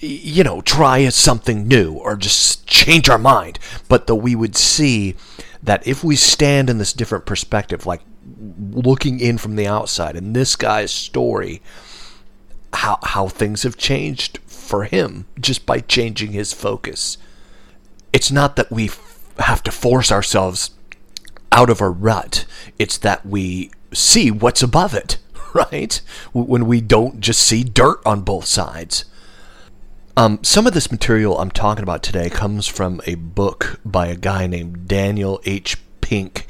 you 0.00 0.44
know, 0.44 0.60
try 0.60 1.08
something 1.08 1.66
new 1.66 1.94
or 1.94 2.16
just 2.16 2.66
change 2.66 3.08
our 3.08 3.18
mind, 3.18 3.58
but 3.88 4.06
that 4.06 4.16
we 4.16 4.34
would 4.34 4.56
see 4.56 5.14
that 5.62 5.86
if 5.86 6.04
we 6.04 6.16
stand 6.16 6.68
in 6.70 6.78
this 6.78 6.92
different 6.92 7.26
perspective, 7.26 7.86
like 7.86 8.02
looking 8.72 9.20
in 9.20 9.38
from 9.38 9.56
the 9.56 9.66
outside, 9.66 10.16
and 10.16 10.34
this 10.34 10.54
guy's 10.56 10.92
story, 10.92 11.62
how 12.74 12.98
how 13.02 13.28
things 13.28 13.62
have 13.62 13.76
changed 13.76 14.38
for 14.46 14.84
him 14.84 15.26
just 15.40 15.64
by 15.64 15.80
changing 15.80 16.32
his 16.32 16.52
focus. 16.52 17.16
It's 18.16 18.32
not 18.32 18.56
that 18.56 18.72
we 18.72 18.88
have 19.38 19.62
to 19.64 19.70
force 19.70 20.10
ourselves 20.10 20.70
out 21.52 21.68
of 21.68 21.82
a 21.82 21.90
rut. 21.90 22.46
It's 22.78 22.96
that 22.96 23.26
we 23.26 23.70
see 23.92 24.30
what's 24.30 24.62
above 24.62 24.94
it, 24.94 25.18
right? 25.52 26.00
When 26.32 26.66
we 26.66 26.80
don't 26.80 27.20
just 27.20 27.42
see 27.42 27.62
dirt 27.62 28.00
on 28.06 28.22
both 28.22 28.46
sides. 28.46 29.04
Um, 30.16 30.42
some 30.42 30.66
of 30.66 30.72
this 30.72 30.90
material 30.90 31.38
I'm 31.38 31.50
talking 31.50 31.82
about 31.82 32.02
today 32.02 32.30
comes 32.30 32.66
from 32.66 33.02
a 33.04 33.16
book 33.16 33.80
by 33.84 34.06
a 34.06 34.16
guy 34.16 34.46
named 34.46 34.88
Daniel 34.88 35.38
H. 35.44 35.76
Pink. 36.00 36.46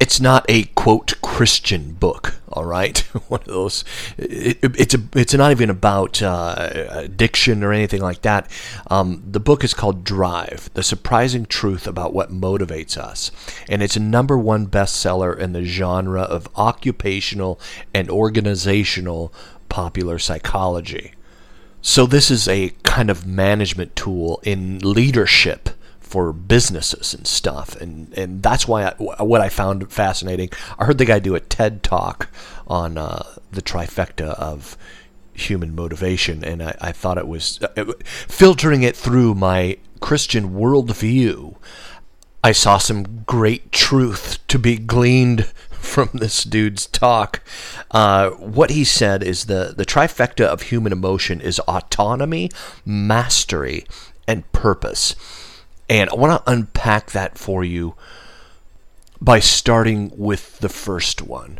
It's 0.00 0.18
not 0.18 0.46
a 0.48 0.64
quote 0.64 1.20
Christian 1.20 1.92
book, 1.92 2.40
all 2.48 2.64
right. 2.64 2.98
One 3.28 3.40
of 3.40 3.46
those. 3.46 3.84
It, 4.16 4.58
it, 4.62 4.80
it's 4.80 4.94
a. 4.94 5.00
It's 5.14 5.34
not 5.34 5.50
even 5.50 5.68
about 5.68 6.22
uh, 6.22 6.70
addiction 6.90 7.62
or 7.62 7.72
anything 7.74 8.00
like 8.00 8.22
that. 8.22 8.50
Um, 8.90 9.22
the 9.30 9.40
book 9.40 9.62
is 9.62 9.74
called 9.74 10.02
Drive: 10.02 10.70
The 10.72 10.82
Surprising 10.82 11.44
Truth 11.44 11.86
About 11.86 12.14
What 12.14 12.32
Motivates 12.32 12.96
Us, 12.96 13.30
and 13.68 13.82
it's 13.82 13.96
a 13.96 14.00
number 14.00 14.38
one 14.38 14.66
bestseller 14.66 15.38
in 15.38 15.52
the 15.52 15.64
genre 15.64 16.22
of 16.22 16.48
occupational 16.56 17.60
and 17.92 18.08
organizational 18.10 19.34
popular 19.68 20.18
psychology. 20.18 21.12
So, 21.82 22.06
this 22.06 22.30
is 22.30 22.48
a 22.48 22.72
kind 22.84 23.10
of 23.10 23.26
management 23.26 23.96
tool 23.96 24.40
in 24.44 24.78
leadership 24.78 25.70
for 26.10 26.32
businesses 26.32 27.14
and 27.14 27.24
stuff. 27.24 27.80
And, 27.80 28.12
and 28.18 28.42
that's 28.42 28.66
why 28.66 28.88
I, 28.88 29.22
what 29.22 29.40
I 29.40 29.48
found 29.48 29.92
fascinating. 29.92 30.50
I 30.76 30.84
heard 30.84 30.98
the 30.98 31.04
guy 31.04 31.20
do 31.20 31.36
a 31.36 31.40
TED 31.40 31.84
talk 31.84 32.28
on 32.66 32.98
uh, 32.98 33.22
the 33.52 33.62
trifecta 33.62 34.34
of 34.34 34.76
human 35.32 35.72
motivation, 35.72 36.42
and 36.42 36.64
I, 36.64 36.76
I 36.80 36.90
thought 36.90 37.16
it 37.16 37.28
was 37.28 37.60
filtering 38.26 38.82
it 38.82 38.96
through 38.96 39.36
my 39.36 39.78
Christian 40.00 40.50
worldview. 40.50 41.54
I 42.42 42.50
saw 42.50 42.78
some 42.78 43.22
great 43.22 43.70
truth 43.70 44.44
to 44.48 44.58
be 44.58 44.78
gleaned 44.78 45.44
from 45.70 46.10
this 46.12 46.42
dude's 46.42 46.88
talk. 46.88 47.40
Uh, 47.92 48.30
what 48.30 48.70
he 48.70 48.82
said 48.82 49.22
is 49.22 49.44
the, 49.44 49.74
the 49.76 49.86
trifecta 49.86 50.44
of 50.44 50.62
human 50.62 50.92
emotion 50.92 51.40
is 51.40 51.60
autonomy, 51.60 52.50
mastery, 52.84 53.86
and 54.26 54.50
purpose. 54.50 55.14
And 55.90 56.08
I 56.08 56.14
want 56.14 56.46
to 56.46 56.52
unpack 56.52 57.10
that 57.10 57.36
for 57.36 57.64
you 57.64 57.96
by 59.20 59.40
starting 59.40 60.12
with 60.16 60.60
the 60.60 60.68
first 60.68 61.20
one 61.20 61.58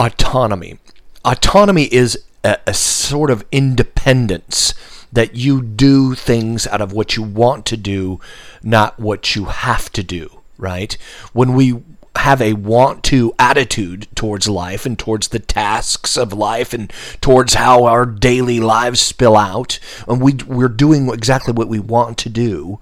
autonomy. 0.00 0.78
Autonomy 1.24 1.84
is 1.84 2.24
a, 2.42 2.58
a 2.66 2.74
sort 2.74 3.30
of 3.30 3.44
independence 3.52 4.74
that 5.12 5.36
you 5.36 5.62
do 5.62 6.14
things 6.16 6.66
out 6.66 6.80
of 6.80 6.92
what 6.92 7.16
you 7.16 7.22
want 7.22 7.66
to 7.66 7.76
do, 7.76 8.18
not 8.64 8.98
what 8.98 9.36
you 9.36 9.44
have 9.44 9.92
to 9.92 10.02
do, 10.02 10.40
right? 10.58 10.96
When 11.32 11.54
we 11.54 11.82
have 12.16 12.42
a 12.42 12.54
want 12.54 13.04
to 13.04 13.32
attitude 13.38 14.08
towards 14.16 14.48
life 14.48 14.84
and 14.84 14.98
towards 14.98 15.28
the 15.28 15.38
tasks 15.38 16.16
of 16.16 16.32
life 16.32 16.72
and 16.74 16.92
towards 17.20 17.54
how 17.54 17.84
our 17.84 18.04
daily 18.04 18.58
lives 18.58 19.00
spill 19.00 19.36
out 19.36 19.78
and 20.08 20.20
we 20.20 20.34
we're 20.46 20.68
doing 20.68 21.08
exactly 21.08 21.52
what 21.52 21.68
we 21.68 21.78
want 21.78 22.18
to 22.18 22.28
do 22.28 22.80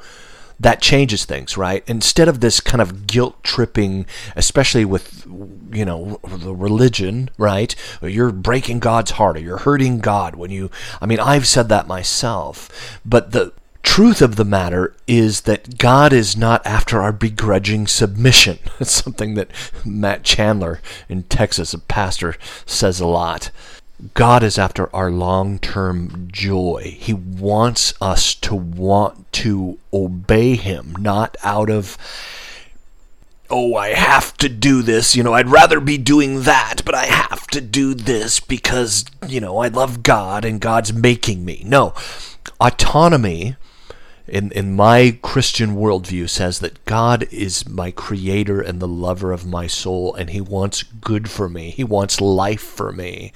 that 0.60 0.80
changes 0.80 1.24
things 1.24 1.56
right 1.56 1.84
instead 1.86 2.28
of 2.28 2.40
this 2.40 2.60
kind 2.60 2.80
of 2.80 3.06
guilt 3.06 3.42
tripping 3.42 4.06
especially 4.36 4.84
with 4.84 5.24
you 5.72 5.84
know 5.84 6.18
the 6.24 6.54
religion 6.54 7.30
right 7.38 7.74
you're 8.02 8.32
breaking 8.32 8.78
god's 8.78 9.12
heart 9.12 9.36
or 9.36 9.40
you're 9.40 9.58
hurting 9.58 9.98
god 9.98 10.34
when 10.34 10.50
you 10.50 10.70
i 11.00 11.06
mean 11.06 11.20
i've 11.20 11.46
said 11.46 11.68
that 11.68 11.86
myself 11.86 13.00
but 13.04 13.32
the 13.32 13.52
truth 13.82 14.20
of 14.20 14.36
the 14.36 14.44
matter 14.44 14.94
is 15.06 15.40
that 15.40 15.78
God 15.78 16.12
is 16.12 16.36
not 16.36 16.64
after 16.66 17.00
our 17.00 17.12
begrudging 17.12 17.86
submission. 17.86 18.58
It's 18.80 18.92
something 18.92 19.34
that 19.34 19.50
Matt 19.84 20.22
Chandler 20.22 20.80
in 21.08 21.24
Texas, 21.24 21.74
a 21.74 21.78
pastor, 21.78 22.36
says 22.66 23.00
a 23.00 23.06
lot. 23.06 23.50
God 24.14 24.44
is 24.44 24.58
after 24.58 24.94
our 24.94 25.10
long 25.10 25.58
term 25.58 26.28
joy. 26.30 26.96
He 26.98 27.12
wants 27.12 27.94
us 28.00 28.34
to 28.36 28.54
want 28.54 29.32
to 29.34 29.78
obey 29.92 30.54
Him, 30.54 30.94
not 31.00 31.36
out 31.42 31.68
of, 31.68 31.98
oh, 33.50 33.74
I 33.74 33.88
have 33.88 34.36
to 34.38 34.48
do 34.48 34.82
this. 34.82 35.16
You 35.16 35.24
know, 35.24 35.34
I'd 35.34 35.48
rather 35.48 35.80
be 35.80 35.98
doing 35.98 36.42
that, 36.42 36.82
but 36.84 36.94
I 36.94 37.06
have 37.06 37.48
to 37.48 37.60
do 37.60 37.92
this 37.92 38.38
because, 38.38 39.04
you 39.26 39.40
know, 39.40 39.58
I 39.58 39.68
love 39.68 40.04
God 40.04 40.44
and 40.44 40.60
God's 40.60 40.92
making 40.92 41.44
me. 41.44 41.62
No. 41.66 41.92
Autonomy 42.60 43.56
in, 44.28 44.52
in 44.52 44.76
my 44.76 45.18
Christian 45.22 45.74
worldview 45.74 46.28
says 46.28 46.60
that 46.60 46.84
God 46.84 47.26
is 47.32 47.68
my 47.68 47.90
creator 47.90 48.60
and 48.60 48.78
the 48.78 48.88
lover 48.88 49.32
of 49.32 49.46
my 49.46 49.66
soul, 49.66 50.14
and 50.14 50.30
He 50.30 50.40
wants 50.40 50.82
good 50.84 51.28
for 51.28 51.48
me. 51.48 51.70
He 51.70 51.82
wants 51.82 52.20
life 52.20 52.60
for 52.60 52.92
me. 52.92 53.32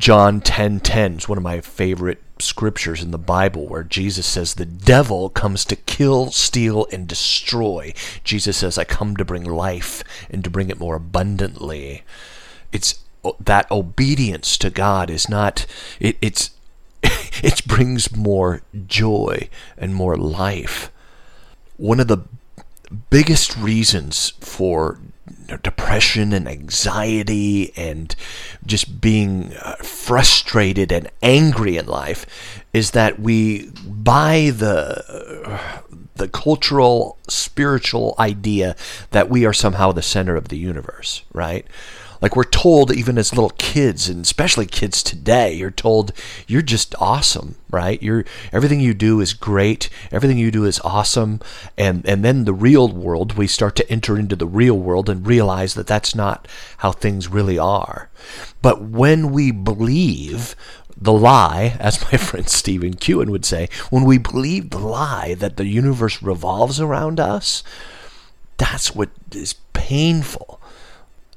John 0.00 0.40
10:10 0.40 0.80
10, 0.80 1.16
is 1.18 1.28
one 1.28 1.36
of 1.36 1.44
my 1.44 1.60
favorite 1.60 2.22
scriptures 2.38 3.02
in 3.02 3.10
the 3.10 3.18
Bible 3.18 3.68
where 3.68 3.82
Jesus 3.82 4.24
says 4.24 4.54
the 4.54 4.64
devil 4.64 5.28
comes 5.28 5.62
to 5.66 5.76
kill, 5.76 6.30
steal 6.30 6.86
and 6.90 7.06
destroy. 7.06 7.92
Jesus 8.24 8.56
says 8.56 8.78
I 8.78 8.84
come 8.84 9.14
to 9.18 9.26
bring 9.26 9.44
life 9.44 10.02
and 10.30 10.42
to 10.42 10.48
bring 10.48 10.70
it 10.70 10.80
more 10.80 10.96
abundantly. 10.96 12.02
It's 12.72 13.00
that 13.40 13.70
obedience 13.70 14.56
to 14.56 14.70
God 14.70 15.10
is 15.10 15.28
not 15.28 15.66
it, 16.00 16.16
it's 16.22 16.52
it 17.02 17.66
brings 17.66 18.16
more 18.16 18.62
joy 18.86 19.50
and 19.76 19.94
more 19.94 20.16
life. 20.16 20.90
One 21.76 22.00
of 22.00 22.08
the 22.08 22.24
biggest 23.10 23.56
reasons 23.56 24.30
for 24.40 24.98
depression 25.62 26.32
and 26.32 26.48
anxiety 26.48 27.72
and 27.76 28.14
just 28.64 29.00
being 29.00 29.52
uh, 29.62 29.74
frustrated 29.76 30.92
and 30.92 31.10
angry 31.22 31.76
in 31.76 31.86
life 31.86 32.64
is 32.72 32.92
that 32.92 33.18
we 33.18 33.70
buy 33.84 34.50
the 34.54 35.60
the 36.16 36.28
cultural 36.28 37.16
spiritual 37.28 38.14
idea 38.18 38.76
that 39.10 39.30
we 39.30 39.46
are 39.46 39.52
somehow 39.52 39.90
the 39.90 40.02
center 40.02 40.36
of 40.36 40.48
the 40.48 40.58
universe, 40.58 41.22
right? 41.32 41.66
Like 42.20 42.36
we're 42.36 42.44
told, 42.44 42.92
even 42.92 43.16
as 43.16 43.32
little 43.32 43.50
kids, 43.50 44.08
and 44.08 44.22
especially 44.22 44.66
kids 44.66 45.02
today, 45.02 45.54
you're 45.54 45.70
told 45.70 46.12
you're 46.46 46.60
just 46.62 46.94
awesome, 47.00 47.56
right? 47.70 48.02
You're 48.02 48.24
everything 48.52 48.80
you 48.80 48.92
do 48.92 49.20
is 49.20 49.32
great. 49.32 49.88
Everything 50.12 50.36
you 50.36 50.50
do 50.50 50.64
is 50.64 50.80
awesome, 50.80 51.40
and 51.78 52.06
and 52.06 52.24
then 52.24 52.44
the 52.44 52.52
real 52.52 52.88
world, 52.88 53.38
we 53.38 53.46
start 53.46 53.74
to 53.76 53.90
enter 53.90 54.18
into 54.18 54.36
the 54.36 54.46
real 54.46 54.78
world 54.78 55.08
and 55.08 55.26
realize 55.26 55.74
that 55.74 55.86
that's 55.86 56.14
not 56.14 56.46
how 56.78 56.92
things 56.92 57.28
really 57.28 57.58
are. 57.58 58.10
But 58.60 58.82
when 58.82 59.30
we 59.30 59.50
believe 59.50 60.54
the 61.00 61.12
lie, 61.12 61.76
as 61.80 62.02
my 62.02 62.18
friend 62.18 62.48
Stephen 62.48 62.94
Kewen 62.94 63.30
would 63.30 63.46
say, 63.46 63.68
when 63.88 64.04
we 64.04 64.18
believe 64.18 64.70
the 64.70 64.78
lie 64.78 65.34
that 65.34 65.56
the 65.56 65.66
universe 65.66 66.22
revolves 66.22 66.80
around 66.80 67.18
us, 67.18 67.62
that's 68.58 68.94
what 68.94 69.08
is 69.32 69.54
painful 69.72 70.59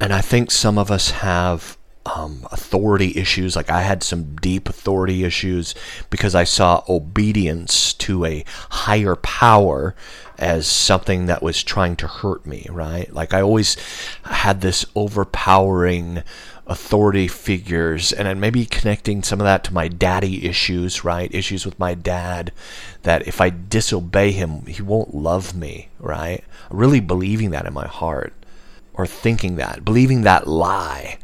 and 0.03 0.11
I 0.11 0.19
think 0.19 0.51
some 0.51 0.77
of 0.77 0.91
us 0.91 1.11
have 1.11 1.77
um, 2.05 2.45
authority 2.51 3.15
issues. 3.15 3.55
Like 3.55 3.69
I 3.69 3.83
had 3.83 4.03
some 4.03 4.35
deep 4.35 4.67
authority 4.67 5.23
issues 5.23 5.73
because 6.09 6.35
I 6.35 6.43
saw 6.43 6.83
obedience 6.89 7.93
to 7.93 8.25
a 8.25 8.43
higher 8.69 9.15
power 9.15 9.95
as 10.37 10.67
something 10.67 11.27
that 11.27 11.41
was 11.41 11.63
trying 11.63 11.95
to 11.95 12.07
hurt 12.07 12.45
me, 12.45 12.67
right? 12.69 13.13
Like 13.13 13.33
I 13.33 13.39
always 13.39 13.77
had 14.25 14.59
this 14.59 14.85
overpowering 14.93 16.23
authority 16.67 17.29
figures 17.29 18.11
and 18.11 18.41
maybe 18.41 18.65
connecting 18.65 19.23
some 19.23 19.39
of 19.39 19.45
that 19.45 19.63
to 19.63 19.73
my 19.73 19.87
daddy 19.87 20.45
issues, 20.45 21.05
right? 21.05 21.33
Issues 21.33 21.65
with 21.65 21.79
my 21.79 21.93
dad 21.93 22.51
that 23.03 23.25
if 23.25 23.39
I 23.39 23.51
disobey 23.51 24.33
him, 24.33 24.65
he 24.65 24.81
won't 24.81 25.15
love 25.15 25.55
me, 25.55 25.87
right? 25.97 26.43
Really 26.69 26.99
believing 26.99 27.51
that 27.51 27.65
in 27.65 27.73
my 27.73 27.87
heart 27.87 28.33
or 28.93 29.05
thinking 29.07 29.55
that, 29.55 29.83
believing 29.83 30.21
that 30.21 30.47
lie. 30.47 31.17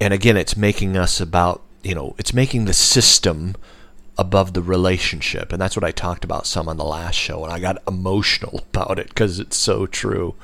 And 0.00 0.14
again, 0.14 0.36
it's 0.36 0.56
making 0.56 0.96
us 0.96 1.20
about, 1.20 1.62
you 1.82 1.94
know, 1.94 2.14
it's 2.18 2.34
making 2.34 2.64
the 2.64 2.72
system 2.72 3.54
above 4.18 4.52
the 4.52 4.62
relationship. 4.62 5.52
And 5.52 5.60
that's 5.60 5.76
what 5.76 5.84
I 5.84 5.92
talked 5.92 6.24
about 6.24 6.46
some 6.46 6.68
on 6.68 6.76
the 6.76 6.84
last 6.84 7.14
show. 7.14 7.44
And 7.44 7.52
I 7.52 7.58
got 7.58 7.82
emotional 7.86 8.58
about 8.74 8.98
it 8.98 9.08
because 9.08 9.38
it's 9.38 9.56
so 9.56 9.86
true. 9.86 10.34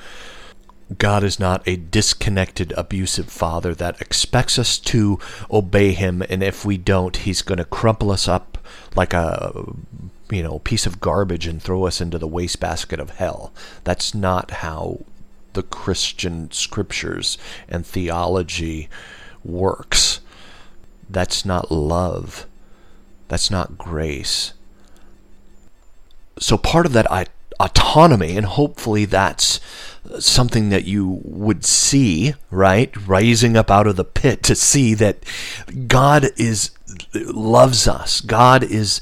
God 0.98 1.24
is 1.24 1.40
not 1.40 1.66
a 1.66 1.76
disconnected, 1.76 2.72
abusive 2.76 3.28
father 3.28 3.74
that 3.74 4.00
expects 4.00 4.56
us 4.58 4.78
to 4.78 5.18
obey 5.50 5.92
him. 5.92 6.22
And 6.30 6.44
if 6.44 6.64
we 6.64 6.78
don't, 6.78 7.16
he's 7.16 7.42
going 7.42 7.58
to 7.58 7.64
crumple 7.64 8.12
us 8.12 8.28
up 8.28 8.56
like 8.94 9.12
a 9.12 9.64
you 10.30 10.42
know 10.42 10.58
piece 10.60 10.86
of 10.86 11.00
garbage 11.00 11.46
and 11.46 11.62
throw 11.62 11.86
us 11.86 12.00
into 12.00 12.18
the 12.18 12.28
wastebasket 12.28 13.00
of 13.00 13.10
hell. 13.10 13.52
That's 13.84 14.14
not 14.14 14.50
how 14.50 15.04
the 15.56 15.64
Christian 15.64 16.52
scriptures 16.52 17.36
and 17.68 17.84
theology 17.84 18.88
works. 19.44 20.20
That's 21.10 21.44
not 21.44 21.72
love. 21.72 22.46
That's 23.26 23.50
not 23.50 23.76
grace. 23.76 24.52
So 26.38 26.56
part 26.56 26.86
of 26.86 26.92
that 26.92 27.30
autonomy, 27.58 28.36
and 28.36 28.46
hopefully 28.46 29.06
that's 29.06 29.58
something 30.20 30.68
that 30.68 30.84
you 30.84 31.20
would 31.24 31.64
see, 31.64 32.34
right? 32.50 32.94
Rising 33.08 33.56
up 33.56 33.70
out 33.70 33.86
of 33.86 33.96
the 33.96 34.04
pit 34.04 34.42
to 34.44 34.54
see 34.54 34.94
that 34.94 35.18
God 35.88 36.28
is 36.36 36.70
loves 37.14 37.88
us. 37.88 38.20
God 38.20 38.62
is 38.62 39.00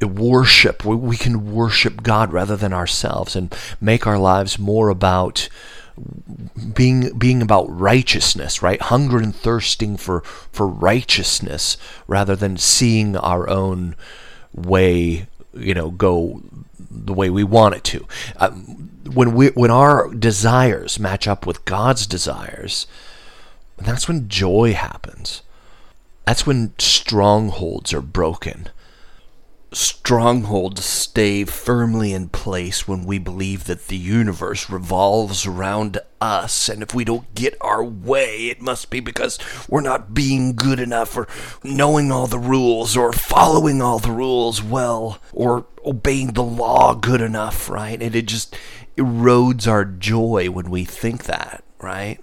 worship. 0.00 0.84
We 0.84 1.16
can 1.16 1.52
worship 1.52 2.02
God 2.02 2.32
rather 2.32 2.56
than 2.56 2.72
ourselves 2.72 3.36
and 3.36 3.54
make 3.80 4.06
our 4.06 4.18
lives 4.18 4.58
more 4.58 4.88
about 4.88 5.48
being 6.74 7.16
being 7.18 7.42
about 7.42 7.66
righteousness, 7.68 8.62
right? 8.62 8.80
Hunger 8.80 9.18
and 9.18 9.34
thirsting 9.34 9.96
for 9.96 10.22
for 10.22 10.66
righteousness 10.66 11.76
rather 12.06 12.36
than 12.36 12.56
seeing 12.56 13.16
our 13.16 13.48
own 13.48 13.96
way, 14.54 15.26
you 15.54 15.74
know, 15.74 15.90
go 15.90 16.42
the 16.90 17.12
way 17.12 17.30
we 17.30 17.44
want 17.44 17.74
it 17.74 17.84
to. 17.84 18.06
Um, 18.36 18.90
when 19.12 19.34
we 19.34 19.48
when 19.48 19.70
our 19.70 20.12
desires 20.14 20.98
match 20.98 21.26
up 21.26 21.46
with 21.46 21.64
God's 21.64 22.06
desires, 22.06 22.86
that's 23.76 24.08
when 24.08 24.28
joy 24.28 24.74
happens. 24.74 25.42
That's 26.26 26.46
when 26.46 26.74
strongholds 26.78 27.94
are 27.94 28.02
broken 28.02 28.68
strongholds 29.70 30.84
stay 30.84 31.44
firmly 31.44 32.12
in 32.14 32.28
place 32.30 32.88
when 32.88 33.04
we 33.04 33.18
believe 33.18 33.64
that 33.64 33.88
the 33.88 33.96
universe 33.96 34.70
revolves 34.70 35.46
around 35.46 35.98
us. 36.20 36.68
And 36.68 36.82
if 36.82 36.94
we 36.94 37.04
don't 37.04 37.34
get 37.34 37.56
our 37.60 37.84
way, 37.84 38.48
it 38.48 38.62
must 38.62 38.88
be 38.88 39.00
because 39.00 39.38
we're 39.68 39.82
not 39.82 40.14
being 40.14 40.56
good 40.56 40.80
enough, 40.80 41.16
or 41.16 41.28
knowing 41.62 42.10
all 42.10 42.26
the 42.26 42.38
rules, 42.38 42.96
or 42.96 43.12
following 43.12 43.82
all 43.82 43.98
the 43.98 44.10
rules 44.10 44.62
well, 44.62 45.20
or 45.32 45.66
obeying 45.84 46.32
the 46.32 46.42
law 46.42 46.94
good 46.94 47.20
enough, 47.20 47.68
right? 47.68 48.00
And 48.02 48.14
it 48.14 48.26
just 48.26 48.56
erodes 48.96 49.68
our 49.68 49.84
joy 49.84 50.50
when 50.50 50.70
we 50.70 50.84
think 50.84 51.24
that, 51.24 51.62
right? 51.80 52.18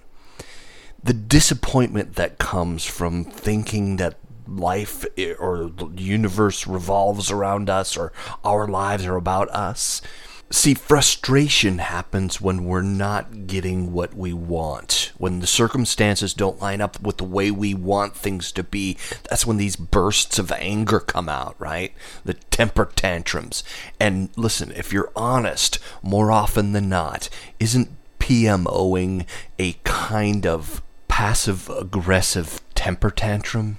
The 1.02 1.14
disappointment 1.14 2.16
that 2.16 2.38
comes 2.38 2.84
from 2.84 3.24
thinking 3.24 3.96
that 3.96 4.18
life 4.46 5.04
eh, 5.16 5.32
or 5.38 5.70
the 5.70 5.90
universe 5.96 6.66
revolves 6.66 7.30
around 7.30 7.70
us 7.70 7.96
or 7.96 8.12
our 8.44 8.66
lives 8.66 9.06
are 9.06 9.16
about 9.16 9.48
us. 9.50 10.02
See, 10.48 10.74
frustration 10.74 11.78
happens 11.78 12.40
when 12.40 12.66
we're 12.66 12.80
not 12.80 13.48
getting 13.48 13.92
what 13.92 14.14
we 14.14 14.32
want. 14.32 15.10
When 15.18 15.40
the 15.40 15.46
circumstances 15.46 16.34
don't 16.34 16.60
line 16.60 16.80
up 16.80 17.00
with 17.02 17.16
the 17.16 17.24
way 17.24 17.50
we 17.50 17.74
want 17.74 18.16
things 18.16 18.52
to 18.52 18.62
be, 18.62 18.96
that's 19.28 19.44
when 19.44 19.56
these 19.56 19.74
bursts 19.74 20.38
of 20.38 20.52
anger 20.52 21.00
come 21.00 21.28
out, 21.28 21.56
right? 21.58 21.92
The 22.24 22.34
temper 22.34 22.84
tantrums. 22.94 23.64
And 23.98 24.28
listen, 24.36 24.70
if 24.70 24.92
you're 24.92 25.10
honest, 25.16 25.80
more 26.00 26.30
often 26.30 26.72
than 26.72 26.88
not, 26.88 27.28
isn't 27.58 27.90
PMOing 28.20 29.26
a 29.58 29.72
kind 29.82 30.46
of 30.46 30.80
passive 31.08 31.68
aggressive 31.68 32.60
temper 32.76 33.10
tantrum? 33.10 33.78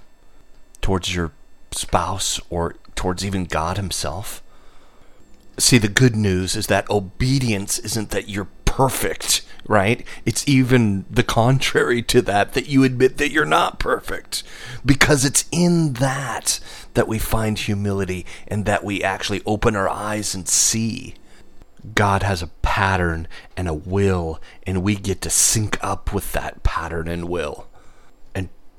Towards 0.88 1.14
your 1.14 1.34
spouse 1.72 2.40
or 2.50 2.78
towards 2.96 3.26
even 3.26 3.44
God 3.44 3.76
Himself. 3.76 4.42
See, 5.58 5.78
the 5.78 5.90
good 5.90 6.16
news 6.16 6.56
is 6.56 6.68
that 6.68 6.90
obedience 6.90 7.78
isn't 7.80 8.12
that 8.12 8.30
you're 8.30 8.48
perfect, 8.64 9.46
right? 9.68 10.08
It's 10.26 10.48
even 10.48 11.04
the 11.10 11.24
contrary 11.24 12.02
to 12.04 12.22
that, 12.22 12.54
that 12.54 12.70
you 12.70 12.86
admit 12.86 13.18
that 13.18 13.32
you're 13.32 13.44
not 13.44 13.80
perfect. 13.80 14.44
Because 14.86 15.26
it's 15.26 15.44
in 15.52 15.92
that 15.96 16.62
that 16.94 17.10
we 17.10 17.20
find 17.20 17.60
humility 17.60 18.26
and 18.48 18.64
that 18.64 18.86
we 18.86 19.04
actually 19.04 19.42
open 19.46 19.76
our 19.76 19.90
eyes 19.90 20.34
and 20.34 20.48
see. 20.48 21.16
God 21.96 22.24
has 22.24 22.42
a 22.42 22.48
pattern 22.62 23.28
and 23.58 23.68
a 23.68 23.74
will, 23.74 24.40
and 24.66 24.84
we 24.84 24.96
get 24.96 25.20
to 25.24 25.30
sync 25.30 25.78
up 25.82 26.14
with 26.14 26.32
that 26.32 26.64
pattern 26.64 27.10
and 27.10 27.28
will 27.28 27.67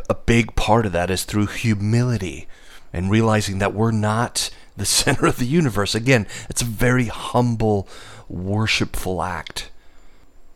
a 0.09 0.15
big 0.15 0.55
part 0.57 0.87
of 0.87 0.93
that 0.93 1.11
is 1.11 1.25
through 1.25 1.47
humility 1.47 2.47
and 2.93 3.11
realizing 3.11 3.59
that 3.59 3.75
we're 3.75 3.91
not 3.91 4.51
the 4.77 4.87
center 4.99 5.27
of 5.27 5.39
the 5.39 5.47
universe. 5.47 5.95
Again, 5.95 6.27
it's 6.49 6.63
a 6.63 6.67
very 6.67 7.07
humble, 7.07 7.89
worshipful 8.29 9.23
act 9.23 9.71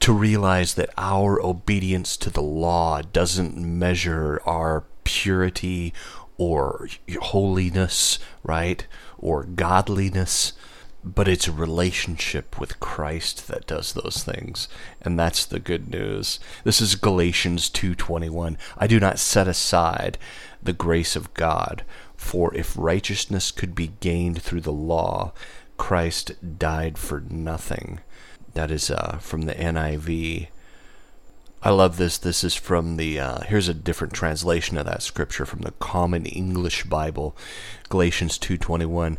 to 0.01 0.13
realize 0.13 0.75
that 0.75 0.91
our 0.99 1.41
obedience 1.41 2.17
to 2.17 2.31
the 2.31 2.43
law 2.43 3.03
doesn't 3.03 3.57
measure 3.57 4.41
our 4.45 4.85
purity 5.05 5.93
or 6.39 6.89
holiness, 7.21 8.19
right? 8.43 8.85
Or 9.19 9.45
godliness 9.45 10.55
but 11.05 11.27
it's 11.29 11.49
a 11.49 11.53
relationship 11.53 12.59
with 12.61 12.79
Christ 12.81 13.49
that 13.49 13.67
does 13.67 13.93
those 13.93 14.23
things 14.23 14.69
and 15.01 15.19
that's 15.19 15.45
the 15.45 15.61
good 15.61 15.89
news 15.89 16.39
this 16.65 16.81
is 16.81 16.95
Galatians 16.95 17.69
2:21 17.71 18.57
I 18.79 18.87
do 18.87 19.01
not 19.01 19.19
set 19.19 19.49
aside 19.49 20.19
the 20.63 20.73
grace 20.73 21.17
of 21.17 21.35
God 21.35 21.85
for 22.17 22.55
if 22.55 22.77
righteousness 22.77 23.51
could 23.51 23.75
be 23.75 23.93
gained 24.01 24.43
through 24.43 24.61
the 24.61 24.73
law 24.73 25.33
Christ 25.77 26.59
died 26.59 26.99
for 26.99 27.21
nothing 27.29 28.01
that 28.55 28.71
is 28.71 28.91
uh, 28.91 29.19
from 29.19 29.43
the 29.43 29.55
NIV 29.55 30.49
I 31.65 31.71
love 31.71 31.97
this. 31.97 32.19
This 32.19 32.43
is 32.43 32.57
from 32.57 32.97
the, 32.97 33.21
uh, 33.21 33.41
here's 33.43 33.69
a 33.69 33.75
different 33.75 34.13
translation 34.13 34.77
of 34.77 34.87
that 34.87 35.01
scripture 35.01 35.47
from 35.47 35.61
the 35.61 35.71
Common 35.71 36.27
English 36.27 36.85
Bible, 36.85 37.37
Galatians 37.89 38.37
2.21. 38.37 39.17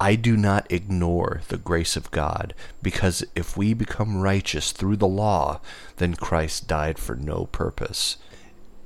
I 0.00 0.14
do 0.14 0.34
not 0.34 0.66
ignore 0.72 1.42
the 1.48 1.58
grace 1.58 1.94
of 1.94 2.10
God, 2.10 2.54
because 2.80 3.22
if 3.34 3.54
we 3.54 3.74
become 3.74 4.22
righteous 4.22 4.72
through 4.72 4.96
the 4.96 5.06
law, 5.06 5.60
then 5.98 6.14
Christ 6.14 6.66
died 6.66 6.98
for 6.98 7.14
no 7.14 7.44
purpose. 7.46 8.16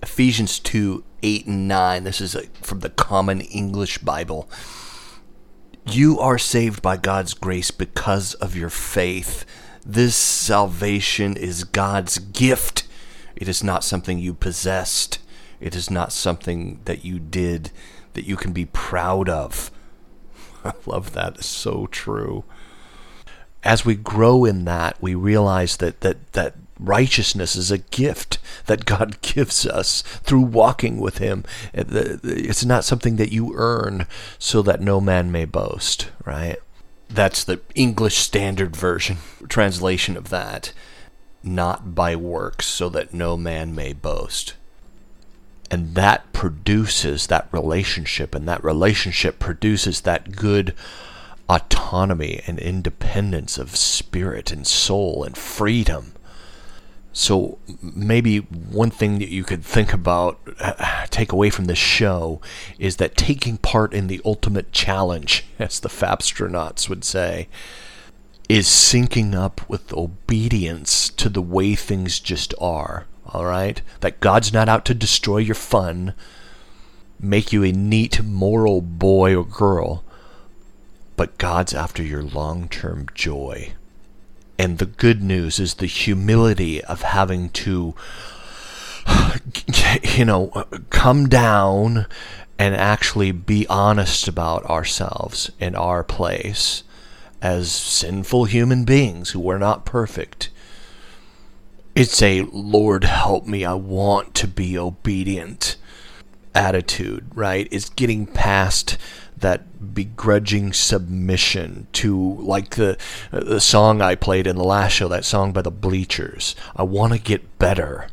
Ephesians 0.03 0.59
2 0.59 1.05
8 1.22 1.46
and 1.46 1.68
9. 1.68 2.05
This 2.05 2.20
is 2.20 2.35
a, 2.35 2.42
from 2.61 2.81
the 2.81 2.90
Common 2.90 3.40
English 3.40 3.98
Bible. 3.98 4.50
You 5.87 6.18
are 6.18 6.37
saved 6.37 6.83
by 6.83 6.96
God's 6.96 7.33
grace 7.33 7.70
because 7.70 8.35
of 8.35 8.57
your 8.57 8.68
faith. 8.68 9.46
This 9.87 10.16
salvation 10.16 11.37
is 11.37 11.62
God's 11.62 12.18
gift. 12.18 12.88
It 13.37 13.48
is 13.48 13.62
not 13.62 13.85
something 13.85 14.18
you 14.18 14.35
possessed. 14.35 15.20
It 15.61 15.77
is 15.77 15.90
not 15.90 16.12
something 16.12 16.81
that 16.87 17.05
you 17.05 17.18
did 17.18 17.70
that 18.14 18.27
you 18.27 18.37
can 18.37 18.53
be 18.53 18.64
proud 18.64 19.29
of. 19.29 19.70
I 20.68 20.72
love 20.87 21.12
that. 21.12 21.37
It's 21.37 21.46
so 21.46 21.87
true. 21.87 22.44
As 23.62 23.85
we 23.85 23.94
grow 23.94 24.44
in 24.44 24.64
that, 24.64 25.00
we 25.00 25.14
realize 25.14 25.79
that 25.79 26.00
that 26.00 26.33
that 26.33 26.55
righteousness 26.79 27.55
is 27.57 27.70
a 27.70 27.79
gift 27.79 28.38
that 28.66 28.85
God 28.85 29.20
gives 29.22 29.66
us 29.66 30.03
through 30.03 30.42
walking 30.42 30.98
with 30.98 31.18
Him. 31.18 31.44
It's 31.72 32.64
not 32.64 32.85
something 32.85 33.16
that 33.16 33.33
you 33.33 33.53
earn 33.55 34.07
so 34.38 34.62
that 34.62 34.81
no 34.81 35.00
man 35.00 35.31
may 35.31 35.44
boast, 35.44 36.11
right? 36.24 36.57
That's 37.09 37.44
the 37.44 37.61
English 37.74 38.16
Standard 38.16 38.74
Version 38.74 39.18
translation 39.48 40.16
of 40.16 40.31
that. 40.31 40.72
Not 41.42 41.94
by 41.94 42.16
works, 42.16 42.66
so 42.66 42.88
that 42.88 43.12
no 43.12 43.37
man 43.37 43.74
may 43.74 43.92
boast. 43.92 44.55
And 45.70 45.94
that 45.94 46.33
produces 46.33 47.27
that 47.29 47.48
relationship, 47.50 48.35
and 48.35 48.46
that 48.48 48.62
relationship 48.62 49.38
produces 49.38 50.03
that 50.03 50.37
good 50.37 50.74
autonomy 51.48 52.40
and 52.46 52.59
independence 52.59 53.59
of 53.59 53.77
spirit 53.77 54.50
and 54.50 54.66
soul 54.66 55.24
and 55.24 55.37
freedom 55.37 56.14
so 57.16 57.59
maybe 57.81 58.38
one 58.38 58.90
thing 58.90 59.20
that 59.20 59.29
you 59.29 59.44
could 59.44 59.64
think 59.64 59.92
about, 59.92 60.40
uh, 60.59 61.07
take 61.11 61.31
away 61.31 61.48
from 61.48 61.66
this 61.66 61.79
show, 61.79 62.40
is 62.77 62.96
that 62.96 63.16
taking 63.16 63.57
part 63.57 63.94
in 63.94 64.09
the 64.09 64.20
ultimate 64.24 64.72
challenge, 64.72 65.44
as 65.61 65.79
the 65.79 65.88
Fapstronauts 65.88 66.88
would 66.88 67.05
say, 67.05 67.48
is 68.48 68.66
syncing 68.66 69.33
up 69.33 69.66
with 69.70 69.94
obedience 69.94 71.09
to 71.09 71.29
the 71.29 71.40
way 71.40 71.77
things 71.77 72.18
just 72.18 72.53
are. 72.61 73.07
All 73.27 73.45
right, 73.45 73.81
that 74.01 74.21
God's 74.21 74.53
not 74.53 74.69
out 74.69 74.85
to 74.87 74.95
destroy 74.95 75.39
your 75.39 75.55
fun, 75.55 76.15
make 77.19 77.53
you 77.53 77.65
a 77.65 77.73
neat 77.73 78.23
moral 78.23 78.81
boy 78.81 79.35
or 79.35 79.45
girl, 79.45 80.05
but 81.17 81.39
God's 81.39 81.73
after 81.73 82.03
your 82.03 82.23
long-term 82.23 83.09
joy. 83.15 83.73
And 84.59 84.79
the 84.79 84.87
good 84.87 85.23
news 85.23 85.59
is 85.59 85.75
the 85.75 85.87
humility 85.87 86.83
of 86.85 87.03
having 87.03 87.49
to, 87.51 87.95
you 90.17 90.25
know, 90.25 90.49
come 90.91 91.29
down 91.29 92.07
and 92.59 92.75
actually 92.75 93.33
be 93.33 93.67
honest 93.69 94.29
about 94.29 94.65
ourselves 94.67 95.51
and 95.59 95.75
our 95.75 96.05
place 96.05 96.83
as 97.43 97.71
sinful 97.71 98.45
human 98.45 98.85
beings 98.85 99.31
who 99.31 99.51
are 99.51 99.59
not 99.59 99.85
perfect. 99.85 100.49
It's 101.95 102.21
a 102.23 102.43
Lord 102.43 103.05
help 103.05 103.47
me, 103.47 103.65
I 103.65 103.75
want 103.75 104.35
to 104.35 104.49
be 104.49 104.77
obedient 104.77 105.77
attitude, 106.53 107.31
right? 107.37 107.69
It's 107.71 107.89
getting 107.89 108.27
past 108.27 108.99
that 109.37 109.95
begrudging 109.95 110.73
submission 110.73 111.87
to 111.93 112.35
like 112.41 112.71
the 112.71 112.99
the 113.31 113.61
song 113.61 114.03
I 114.03 114.17
played 114.17 114.49
in 114.49 114.57
the 114.57 114.65
last 114.65 114.93
show, 114.93 115.07
that 115.07 115.25
song 115.25 115.53
by 115.53 115.63
the 115.63 115.71
Bleachers. 115.71 116.57
I 116.75 116.83
want 116.83 117.13
to 117.13 117.19
get 117.21 117.61
better. 117.61 118.09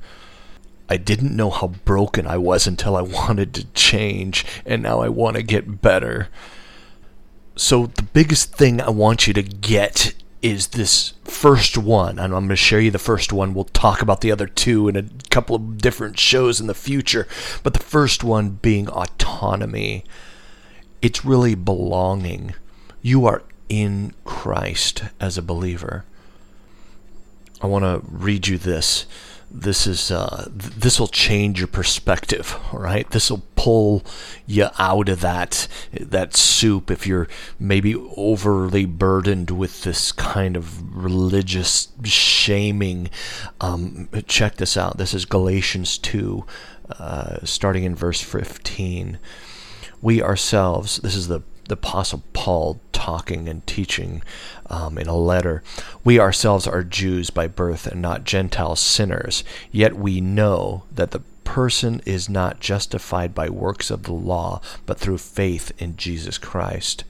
I 0.87 0.97
didn't 0.97 1.35
know 1.35 1.49
how 1.49 1.67
broken 1.67 2.27
I 2.27 2.37
was 2.37 2.67
until 2.67 2.95
I 2.95 3.01
wanted 3.01 3.51
to 3.55 3.65
change, 3.73 4.45
and 4.63 4.83
now 4.83 5.01
I 5.01 5.09
want 5.09 5.37
to 5.37 5.43
get 5.43 5.81
better. 5.81 6.27
So 7.55 7.87
the 7.87 8.03
biggest 8.03 8.53
thing 8.53 8.79
I 8.79 8.91
want 8.91 9.25
you 9.25 9.33
to 9.33 9.43
get 9.43 10.13
is 10.41 10.69
this 10.69 11.13
first 11.23 11.77
one, 11.77 12.17
and 12.17 12.33
I'm 12.33 12.47
going 12.47 12.49
to 12.49 12.55
share 12.55 12.81
you 12.81 12.91
the 12.91 12.97
first 12.99 13.31
one. 13.31 13.53
We'll 13.53 13.65
talk 13.65 14.01
about 14.01 14.21
the 14.21 14.31
other 14.31 14.47
two 14.47 14.87
in 14.87 14.95
a 14.95 15.05
couple 15.29 15.55
of 15.55 15.77
different 15.77 16.17
shows 16.17 16.59
in 16.59 16.67
the 16.67 16.73
future, 16.73 17.27
but 17.63 17.73
the 17.73 17.79
first 17.79 18.23
one 18.23 18.59
being 18.61 18.89
autonomy 18.89 20.03
it's 21.01 21.25
really 21.25 21.55
belonging. 21.55 22.53
You 23.01 23.25
are 23.25 23.43
in 23.69 24.13
Christ 24.23 25.03
as 25.19 25.37
a 25.37 25.41
believer. 25.41 26.05
I 27.61 27.67
want 27.67 27.83
to 27.83 28.01
read 28.07 28.47
you 28.47 28.57
this. 28.57 29.05
This 29.53 29.85
is 29.85 30.11
uh, 30.11 30.49
th- 30.57 30.73
this 30.75 30.99
will 30.99 31.07
change 31.07 31.59
your 31.59 31.67
perspective, 31.67 32.57
right? 32.71 33.09
This 33.09 33.29
will 33.29 33.43
pull 33.55 34.03
you 34.47 34.67
out 34.79 35.09
of 35.09 35.21
that 35.21 35.67
that 35.99 36.35
soup 36.35 36.89
if 36.89 37.05
you're 37.05 37.27
maybe 37.59 37.93
overly 38.15 38.85
burdened 38.85 39.51
with 39.51 39.83
this 39.83 40.11
kind 40.13 40.55
of 40.55 40.95
religious 40.95 41.89
shaming. 42.03 43.09
Um, 43.59 44.09
check 44.25 44.55
this 44.55 44.77
out. 44.77 44.97
This 44.97 45.13
is 45.13 45.25
Galatians 45.25 45.97
two, 45.97 46.45
uh, 46.97 47.37
starting 47.43 47.83
in 47.83 47.93
verse 47.95 48.21
fifteen 48.21 49.19
we 50.01 50.19
ourselves, 50.19 50.97
this 50.97 51.15
is 51.15 51.27
the, 51.27 51.41
the 51.71 51.75
Apostle 51.75 52.21
Paul 52.33 52.81
talking 52.91 53.47
and 53.47 53.65
teaching 53.65 54.23
um, 54.69 54.97
in 54.97 55.07
a 55.07 55.15
letter, 55.15 55.63
we 56.03 56.19
ourselves 56.19 56.67
are 56.67 56.83
Jews 56.83 57.29
by 57.29 57.47
birth 57.47 57.87
and 57.87 58.01
not 58.01 58.25
Gentile 58.25 58.75
sinners, 58.75 59.45
yet 59.71 59.95
we 59.95 60.19
know 60.19 60.83
that 60.93 61.11
the 61.11 61.21
person 61.45 62.01
is 62.05 62.27
not 62.27 62.59
justified 62.59 63.33
by 63.33 63.47
works 63.49 63.89
of 63.89 64.03
the 64.03 64.11
law, 64.11 64.59
but 64.85 64.99
through 64.99 65.19
faith 65.19 65.71
in 65.77 65.95
Jesus 65.95 66.37
Christ. 66.37 67.05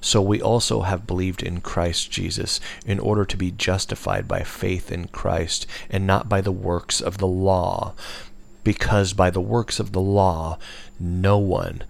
So 0.00 0.22
we 0.22 0.40
also 0.40 0.80
have 0.80 1.06
believed 1.06 1.42
in 1.42 1.60
Christ 1.60 2.10
Jesus 2.10 2.58
in 2.86 2.98
order 2.98 3.26
to 3.26 3.36
be 3.36 3.50
justified 3.50 4.26
by 4.26 4.44
faith 4.44 4.90
in 4.90 5.08
Christ 5.08 5.66
and 5.90 6.06
not 6.06 6.26
by 6.26 6.40
the 6.40 6.52
works 6.52 7.02
of 7.02 7.18
the 7.18 7.26
law, 7.26 7.92
because 8.64 9.12
by 9.12 9.28
the 9.28 9.42
works 9.42 9.78
of 9.78 9.92
the 9.92 10.00
law 10.00 10.58
no 10.98 11.36
one 11.36 11.82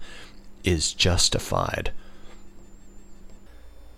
is 0.65 0.91
justified. 0.91 1.93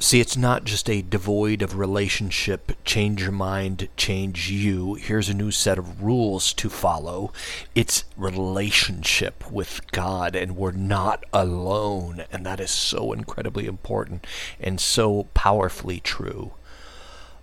See, 0.01 0.21
it's 0.21 0.37
not 0.37 0.63
just 0.63 0.89
a 0.89 1.01
devoid 1.01 1.61
of 1.61 1.77
relationship, 1.77 2.71
change 2.85 3.21
your 3.21 3.33
mind, 3.33 3.89
change 3.97 4.49
you. 4.49 4.93
Here's 4.93 5.27
a 5.27 5.33
new 5.33 5.51
set 5.51 5.77
of 5.77 6.01
rules 6.01 6.53
to 6.53 6.69
follow. 6.69 7.33
It's 7.75 8.05
relationship 8.15 9.51
with 9.51 9.81
God, 9.91 10.37
and 10.37 10.55
we're 10.55 10.71
not 10.71 11.25
alone. 11.33 12.23
And 12.31 12.45
that 12.45 12.61
is 12.61 12.71
so 12.71 13.11
incredibly 13.11 13.65
important 13.65 14.25
and 14.57 14.79
so 14.79 15.27
powerfully 15.33 15.99
true. 15.99 16.53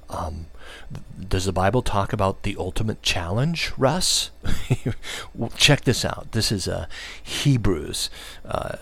Um, 0.08 0.46
does 1.28 1.44
the 1.44 1.52
Bible 1.52 1.82
talk 1.82 2.12
about 2.12 2.42
the 2.42 2.56
ultimate 2.58 3.02
challenge, 3.02 3.72
Russ? 3.76 4.30
Check 5.56 5.82
this 5.82 6.04
out. 6.04 6.32
This 6.32 6.52
is 6.52 6.68
uh, 6.68 6.86
Hebrews, 7.22 8.10
uh, 8.44 8.76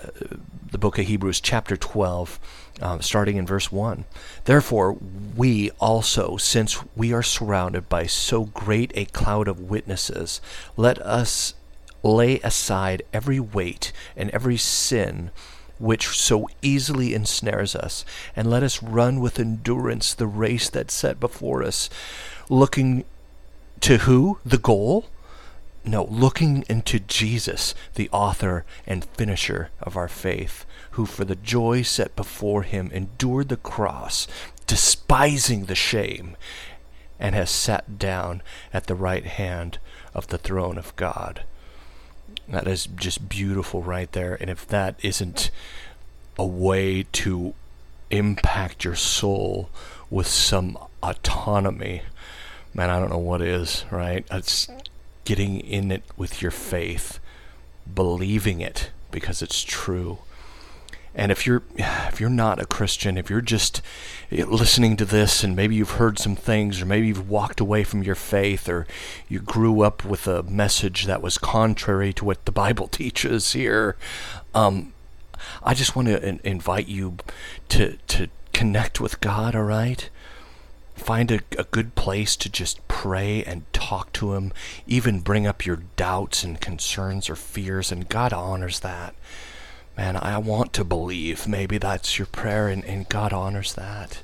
the 0.70 0.78
book 0.78 0.98
of 0.98 1.06
Hebrews, 1.06 1.40
chapter 1.40 1.76
12, 1.76 2.38
uh, 2.82 2.98
starting 3.00 3.36
in 3.36 3.46
verse 3.46 3.72
1. 3.72 4.04
Therefore, 4.44 4.96
we 5.36 5.70
also, 5.80 6.36
since 6.36 6.78
we 6.96 7.12
are 7.12 7.22
surrounded 7.22 7.88
by 7.88 8.06
so 8.06 8.44
great 8.46 8.92
a 8.94 9.06
cloud 9.06 9.48
of 9.48 9.60
witnesses, 9.60 10.40
let 10.76 10.98
us 10.98 11.54
lay 12.02 12.38
aside 12.40 13.02
every 13.12 13.40
weight 13.40 13.92
and 14.16 14.30
every 14.30 14.58
sin 14.58 15.30
which 15.84 16.08
so 16.08 16.48
easily 16.62 17.14
ensnares 17.14 17.76
us, 17.76 18.06
and 18.34 18.48
let 18.48 18.62
us 18.62 18.82
run 18.82 19.20
with 19.20 19.38
endurance 19.38 20.14
the 20.14 20.26
race 20.26 20.70
that's 20.70 20.94
set 20.94 21.20
before 21.20 21.62
us, 21.62 21.90
looking 22.48 23.04
to 23.80 23.98
who? 23.98 24.38
The 24.46 24.58
goal? 24.58 25.10
No, 25.84 26.04
looking 26.04 26.64
into 26.70 26.98
Jesus, 26.98 27.74
the 27.96 28.08
author 28.10 28.64
and 28.86 29.04
finisher 29.04 29.68
of 29.82 29.98
our 29.98 30.08
faith, 30.08 30.64
who 30.92 31.04
for 31.04 31.26
the 31.26 31.36
joy 31.36 31.82
set 31.82 32.16
before 32.16 32.62
him 32.62 32.90
endured 32.90 33.50
the 33.50 33.58
cross, 33.58 34.26
despising 34.66 35.66
the 35.66 35.74
shame, 35.74 36.34
and 37.20 37.34
has 37.34 37.50
sat 37.50 37.98
down 37.98 38.40
at 38.72 38.86
the 38.86 38.94
right 38.94 39.26
hand 39.26 39.76
of 40.14 40.28
the 40.28 40.38
throne 40.38 40.78
of 40.78 40.96
God. 40.96 41.42
That 42.48 42.66
is 42.66 42.86
just 42.86 43.28
beautiful 43.28 43.82
right 43.82 44.10
there. 44.12 44.36
And 44.40 44.50
if 44.50 44.66
that 44.68 44.96
isn't 45.02 45.50
a 46.38 46.46
way 46.46 47.04
to 47.12 47.54
impact 48.10 48.84
your 48.84 48.96
soul 48.96 49.70
with 50.10 50.26
some 50.26 50.78
autonomy, 51.02 52.02
man, 52.74 52.90
I 52.90 52.98
don't 52.98 53.10
know 53.10 53.18
what 53.18 53.40
is, 53.40 53.84
right? 53.90 54.26
It's 54.30 54.68
getting 55.24 55.60
in 55.60 55.90
it 55.90 56.02
with 56.16 56.42
your 56.42 56.50
faith, 56.50 57.18
believing 57.92 58.60
it 58.60 58.90
because 59.10 59.42
it's 59.42 59.62
true, 59.62 60.18
And 61.14 61.30
if 61.30 61.46
you're 61.46 61.62
if 61.76 62.20
you're 62.20 62.28
not 62.28 62.60
a 62.60 62.66
Christian, 62.66 63.16
if 63.16 63.30
you're 63.30 63.40
just 63.40 63.80
listening 64.30 64.96
to 64.96 65.04
this 65.04 65.44
and 65.44 65.54
maybe 65.54 65.76
you've 65.76 65.92
heard 65.92 66.18
some 66.18 66.34
things 66.34 66.82
or 66.82 66.86
maybe 66.86 67.06
you've 67.06 67.30
walked 67.30 67.60
away 67.60 67.84
from 67.84 68.02
your 68.02 68.16
faith 68.16 68.68
or 68.68 68.86
you 69.28 69.38
grew 69.38 69.82
up 69.82 70.04
with 70.04 70.26
a 70.26 70.42
message 70.42 71.06
that 71.06 71.22
was 71.22 71.38
contrary 71.38 72.12
to 72.14 72.24
what 72.24 72.44
the 72.44 72.52
Bible 72.64 72.88
teaches 72.88 73.52
here, 73.52 73.96
um, 74.54 74.92
I 75.62 75.74
just 75.74 75.94
want 75.94 76.08
to 76.08 76.26
in- 76.26 76.40
invite 76.42 76.88
you 76.88 77.18
to 77.68 77.96
to 78.08 78.28
connect 78.52 79.00
with 79.00 79.20
God, 79.20 79.54
all 79.54 79.62
right? 79.62 80.08
Find 80.96 81.30
a, 81.30 81.40
a 81.58 81.64
good 81.64 81.96
place 81.96 82.36
to 82.36 82.48
just 82.48 82.86
pray 82.86 83.42
and 83.44 83.70
talk 83.72 84.12
to 84.14 84.34
Him, 84.34 84.52
even 84.86 85.20
bring 85.20 85.46
up 85.46 85.66
your 85.66 85.80
doubts 85.96 86.44
and 86.44 86.60
concerns 86.60 87.28
or 87.28 87.36
fears, 87.36 87.92
and 87.92 88.08
God 88.08 88.32
honors 88.32 88.80
that 88.80 89.14
man, 89.96 90.16
I 90.16 90.38
want 90.38 90.72
to 90.74 90.84
believe. 90.84 91.46
Maybe 91.46 91.78
that's 91.78 92.18
your 92.18 92.26
prayer, 92.26 92.68
and, 92.68 92.84
and 92.84 93.08
God 93.08 93.32
honors 93.32 93.74
that. 93.74 94.22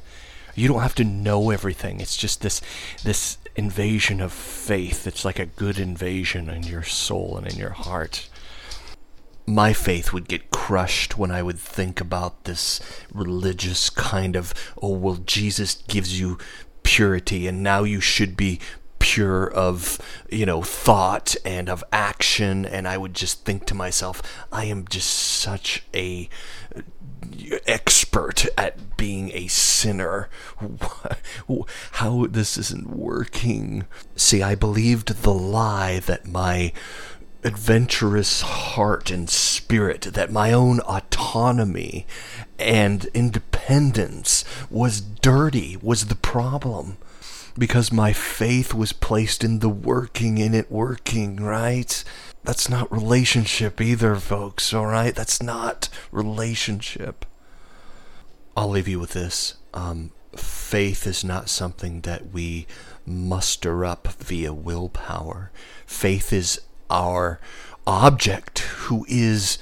You 0.54 0.68
don't 0.68 0.82
have 0.82 0.94
to 0.96 1.04
know 1.04 1.50
everything. 1.50 2.00
It's 2.00 2.16
just 2.16 2.42
this 2.42 2.60
this 3.04 3.38
invasion 3.56 4.20
of 4.20 4.32
faith. 4.32 5.06
It's 5.06 5.24
like 5.24 5.38
a 5.38 5.46
good 5.46 5.78
invasion 5.78 6.48
in 6.48 6.64
your 6.64 6.82
soul 6.82 7.36
and 7.36 7.46
in 7.46 7.56
your 7.56 7.70
heart. 7.70 8.28
My 9.46 9.72
faith 9.72 10.12
would 10.12 10.28
get 10.28 10.50
crushed 10.50 11.18
when 11.18 11.30
I 11.30 11.42
would 11.42 11.58
think 11.58 12.00
about 12.00 12.44
this 12.44 12.80
religious 13.12 13.90
kind 13.90 14.36
of, 14.36 14.54
oh, 14.80 14.90
well, 14.90 15.16
Jesus 15.16 15.82
gives 15.88 16.20
you 16.20 16.38
purity, 16.82 17.46
and 17.48 17.62
now 17.62 17.82
you 17.82 18.00
should 18.00 18.36
be 18.36 18.60
pure 19.00 19.50
of 19.50 19.98
you 20.30 20.46
know 20.46 20.62
thought 20.62 21.34
and 21.44 21.68
of 21.68 21.82
action 21.92 22.64
and 22.64 22.86
i 22.86 22.96
would 22.96 23.14
just 23.14 23.44
think 23.44 23.66
to 23.66 23.74
myself 23.74 24.22
i 24.52 24.64
am 24.64 24.86
just 24.88 25.08
such 25.08 25.82
a 25.94 26.28
uh, 26.76 26.80
expert 27.66 28.46
at 28.56 28.96
being 28.96 29.30
a 29.32 29.46
sinner. 29.48 30.28
How 31.92 32.26
this 32.26 32.56
isn't 32.56 32.90
working. 32.90 33.86
See 34.16 34.42
i 34.42 34.54
believed 34.54 35.22
the 35.22 35.34
lie 35.34 36.00
that 36.00 36.26
my 36.26 36.72
adventurous 37.42 38.42
heart 38.42 39.10
and 39.10 39.30
spirit 39.30 40.02
that 40.02 40.30
my 40.30 40.52
own 40.52 40.80
autonomy 40.80 42.06
and 42.58 43.06
independence 43.14 44.44
was 44.68 45.00
dirty 45.00 45.78
was 45.80 46.06
the 46.06 46.14
problem 46.14 46.98
because 47.58 47.92
my 47.92 48.12
faith 48.12 48.74
was 48.74 48.92
placed 48.92 49.44
in 49.44 49.58
the 49.58 49.68
working 49.68 50.38
in 50.38 50.54
it 50.54 50.70
working, 50.70 51.36
right? 51.36 52.02
That's 52.44 52.68
not 52.68 52.90
relationship 52.90 53.80
either, 53.80 54.16
folks, 54.16 54.72
alright? 54.72 55.14
That's 55.14 55.42
not 55.42 55.88
relationship. 56.10 57.26
I'll 58.56 58.70
leave 58.70 58.88
you 58.88 58.98
with 58.98 59.12
this. 59.12 59.54
Um, 59.74 60.12
faith 60.36 61.06
is 61.06 61.24
not 61.24 61.48
something 61.48 62.00
that 62.02 62.32
we 62.32 62.66
muster 63.06 63.84
up 63.84 64.08
via 64.08 64.52
willpower. 64.52 65.50
Faith 65.86 66.32
is 66.32 66.60
our 66.88 67.40
object, 67.86 68.60
who 68.60 69.04
is 69.08 69.58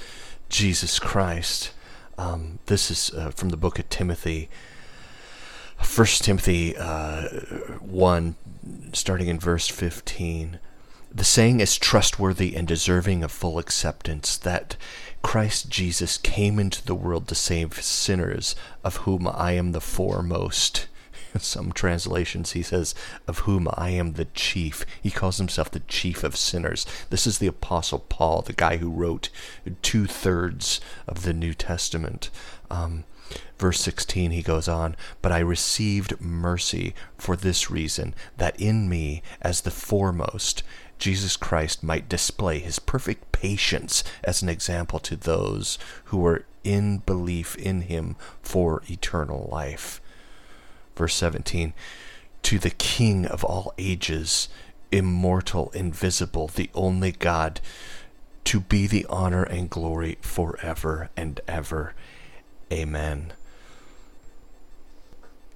Jesus 0.49 0.99
Christ. 0.99 1.73
Um, 2.17 2.59
this 2.67 2.91
is 2.91 3.11
uh, 3.15 3.31
from 3.31 3.51
the 3.51 3.57
book 3.57 3.79
of 3.79 3.89
Timothy. 3.89 4.49
First 5.83 6.25
Timothy 6.25 6.77
uh, 6.77 7.23
1, 7.81 8.37
starting 8.93 9.29
in 9.29 9.39
verse 9.39 9.69
15. 9.69 10.59
The 11.11 11.25
saying 11.25 11.61
is 11.61 11.79
trustworthy 11.79 12.55
and 12.55 12.69
deserving 12.69 13.25
of 13.25 13.33
full 13.33 13.59
acceptance 13.59 14.37
that 14.37 14.77
Christ 15.23 15.69
Jesus 15.69 16.19
came 16.19 16.59
into 16.59 16.85
the 16.85 16.95
world 16.95 17.27
to 17.29 17.35
save 17.35 17.83
sinners, 17.83 18.55
of 18.85 18.99
whom 18.99 19.27
I 19.27 19.53
am 19.53 19.73
the 19.73 19.81
foremost. 19.81 20.87
Some 21.39 21.73
translations, 21.73 22.53
he 22.53 22.63
says, 22.63 22.95
of 23.27 23.41
whom 23.41 23.69
I 23.75 23.91
am 23.91 24.13
the 24.13 24.27
chief. 24.27 24.85
He 25.03 25.11
calls 25.11 25.39
himself 25.39 25.71
the 25.71 25.81
chief 25.81 26.23
of 26.25 26.37
sinners. 26.37 26.87
This 27.11 27.27
is 27.27 27.39
the 27.39 27.47
Apostle 27.47 28.01
Paul, 28.01 28.43
the 28.43 28.53
guy 28.53 28.77
who 28.77 28.91
wrote 28.91 29.31
two 29.83 30.07
thirds 30.07 30.81
of 31.07 31.23
the 31.23 31.33
New 31.33 31.55
Testament. 31.55 32.31
Um, 32.71 33.05
Verse 33.59 33.81
16, 33.81 34.31
he 34.31 34.43
goes 34.43 34.69
on, 34.69 34.97
But 35.21 35.33
I 35.33 35.41
received 35.41 36.21
mercy 36.21 36.95
for 37.17 37.37
this 37.37 37.71
reason, 37.71 38.15
that 38.37 38.61
in 38.61 38.89
me, 38.89 39.23
as 39.41 39.63
the 39.63 39.71
foremost, 39.71 40.63
Jesus 40.99 41.37
Christ 41.37 41.83
might 41.83 42.09
display 42.09 42.59
his 42.59 42.79
perfect 42.79 43.33
patience 43.33 44.05
as 44.25 44.43
an 44.43 44.49
example 44.49 44.99
to 45.01 45.17
those 45.17 45.79
who 46.07 46.25
are 46.27 46.45
in 46.65 46.99
belief 46.99 47.57
in 47.57 47.83
him 47.83 48.17
for 48.43 48.83
eternal 48.89 49.49
life. 49.51 50.01
Verse 50.97 51.15
17, 51.15 51.73
To 52.43 52.59
the 52.59 52.71
King 52.71 53.27
of 53.27 53.45
all 53.45 53.73
ages, 53.79 54.49
immortal, 54.91 55.71
invisible, 55.71 56.49
the 56.49 56.71
only 56.75 57.13
God, 57.13 57.61
to 58.45 58.61
be 58.61 58.87
the 58.87 59.07
honor 59.09 59.43
and 59.45 59.71
glory 59.71 60.19
forever 60.21 61.11
and 61.17 61.41
ever. 61.47 61.95
Amen. 62.73 63.33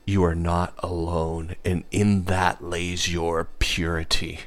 You 0.04 0.24
are 0.24 0.34
not 0.34 0.74
alone, 0.78 1.56
and 1.64 1.84
in 1.90 2.24
that 2.24 2.62
lays 2.62 3.12
your 3.12 3.48
purity. 3.58 4.40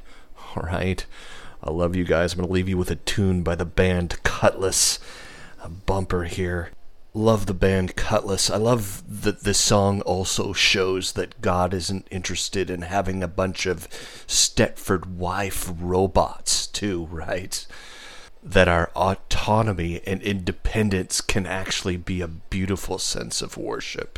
All 0.55 0.63
right? 0.63 1.05
I 1.63 1.71
love 1.71 1.95
you 1.95 2.03
guys. 2.03 2.33
I'm 2.33 2.39
going 2.39 2.47
to 2.47 2.53
leave 2.53 2.69
you 2.69 2.77
with 2.77 2.91
a 2.91 2.95
tune 2.95 3.41
by 3.41 3.55
the 3.55 3.65
band 3.65 4.21
Cutless. 4.23 4.99
A 5.63 5.69
bumper 5.69 6.25
here. 6.25 6.71
Love 7.13 7.45
the 7.45 7.53
band 7.53 7.95
Cutless. 7.95 8.49
I 8.49 8.57
love 8.57 9.03
that 9.23 9.43
this 9.43 9.59
song 9.59 10.01
also 10.01 10.51
shows 10.51 11.13
that 11.13 11.41
God 11.41 11.73
isn't 11.73 12.07
interested 12.11 12.69
in 12.69 12.81
having 12.81 13.23
a 13.23 13.27
bunch 13.27 13.65
of 13.65 13.87
Stepford 14.27 15.05
wife 15.05 15.71
robots, 15.79 16.67
too, 16.67 17.05
right? 17.05 17.65
that 18.45 18.67
our 18.67 18.91
autonomy 19.45 20.01
and 20.07 20.23
independence 20.23 21.21
can 21.21 21.45
actually 21.45 21.97
be 21.97 22.19
a 22.19 22.27
beautiful 22.27 22.97
sense 22.97 23.43
of 23.43 23.57
worship. 23.57 24.17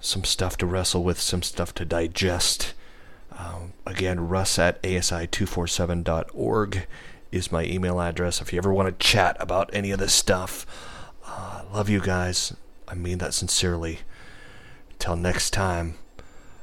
Some 0.00 0.24
stuff 0.24 0.56
to 0.56 0.66
wrestle 0.66 1.04
with, 1.04 1.20
some 1.20 1.42
stuff 1.42 1.72
to 1.74 1.84
digest. 1.84 2.74
Um, 3.38 3.74
again, 3.86 4.26
russ 4.26 4.58
at 4.58 4.82
asi247.org 4.82 6.86
is 7.30 7.52
my 7.52 7.64
email 7.64 8.00
address 8.00 8.40
if 8.40 8.52
you 8.52 8.58
ever 8.58 8.72
want 8.72 8.88
to 8.88 9.06
chat 9.06 9.36
about 9.38 9.70
any 9.72 9.92
of 9.92 10.00
this 10.00 10.12
stuff. 10.12 10.66
Uh, 11.24 11.62
love 11.72 11.88
you 11.88 12.00
guys. 12.00 12.52
I 12.88 12.96
mean 12.96 13.18
that 13.18 13.34
sincerely. 13.34 14.00
Till 14.98 15.14
next 15.14 15.50
time, 15.50 15.94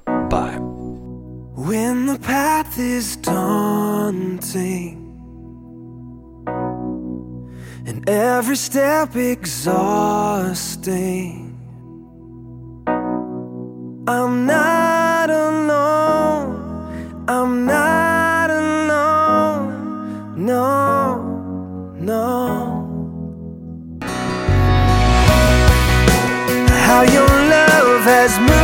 bye. 0.06 0.58
When 0.60 2.08
the 2.08 2.20
path 2.20 2.78
is 2.78 3.16
daunting 3.16 5.11
and 7.86 8.08
every 8.10 8.56
step 8.56 9.16
exhausting. 9.16 9.78
I'm 14.08 14.46
not 14.46 15.30
alone, 15.30 17.26
I'm 17.28 17.66
not 17.66 18.50
alone, 18.50 20.36
no, 20.46 21.22
no. 22.00 22.88
How 26.86 27.02
your 27.04 27.28
love 27.28 28.04
has 28.04 28.40
moved 28.40 28.61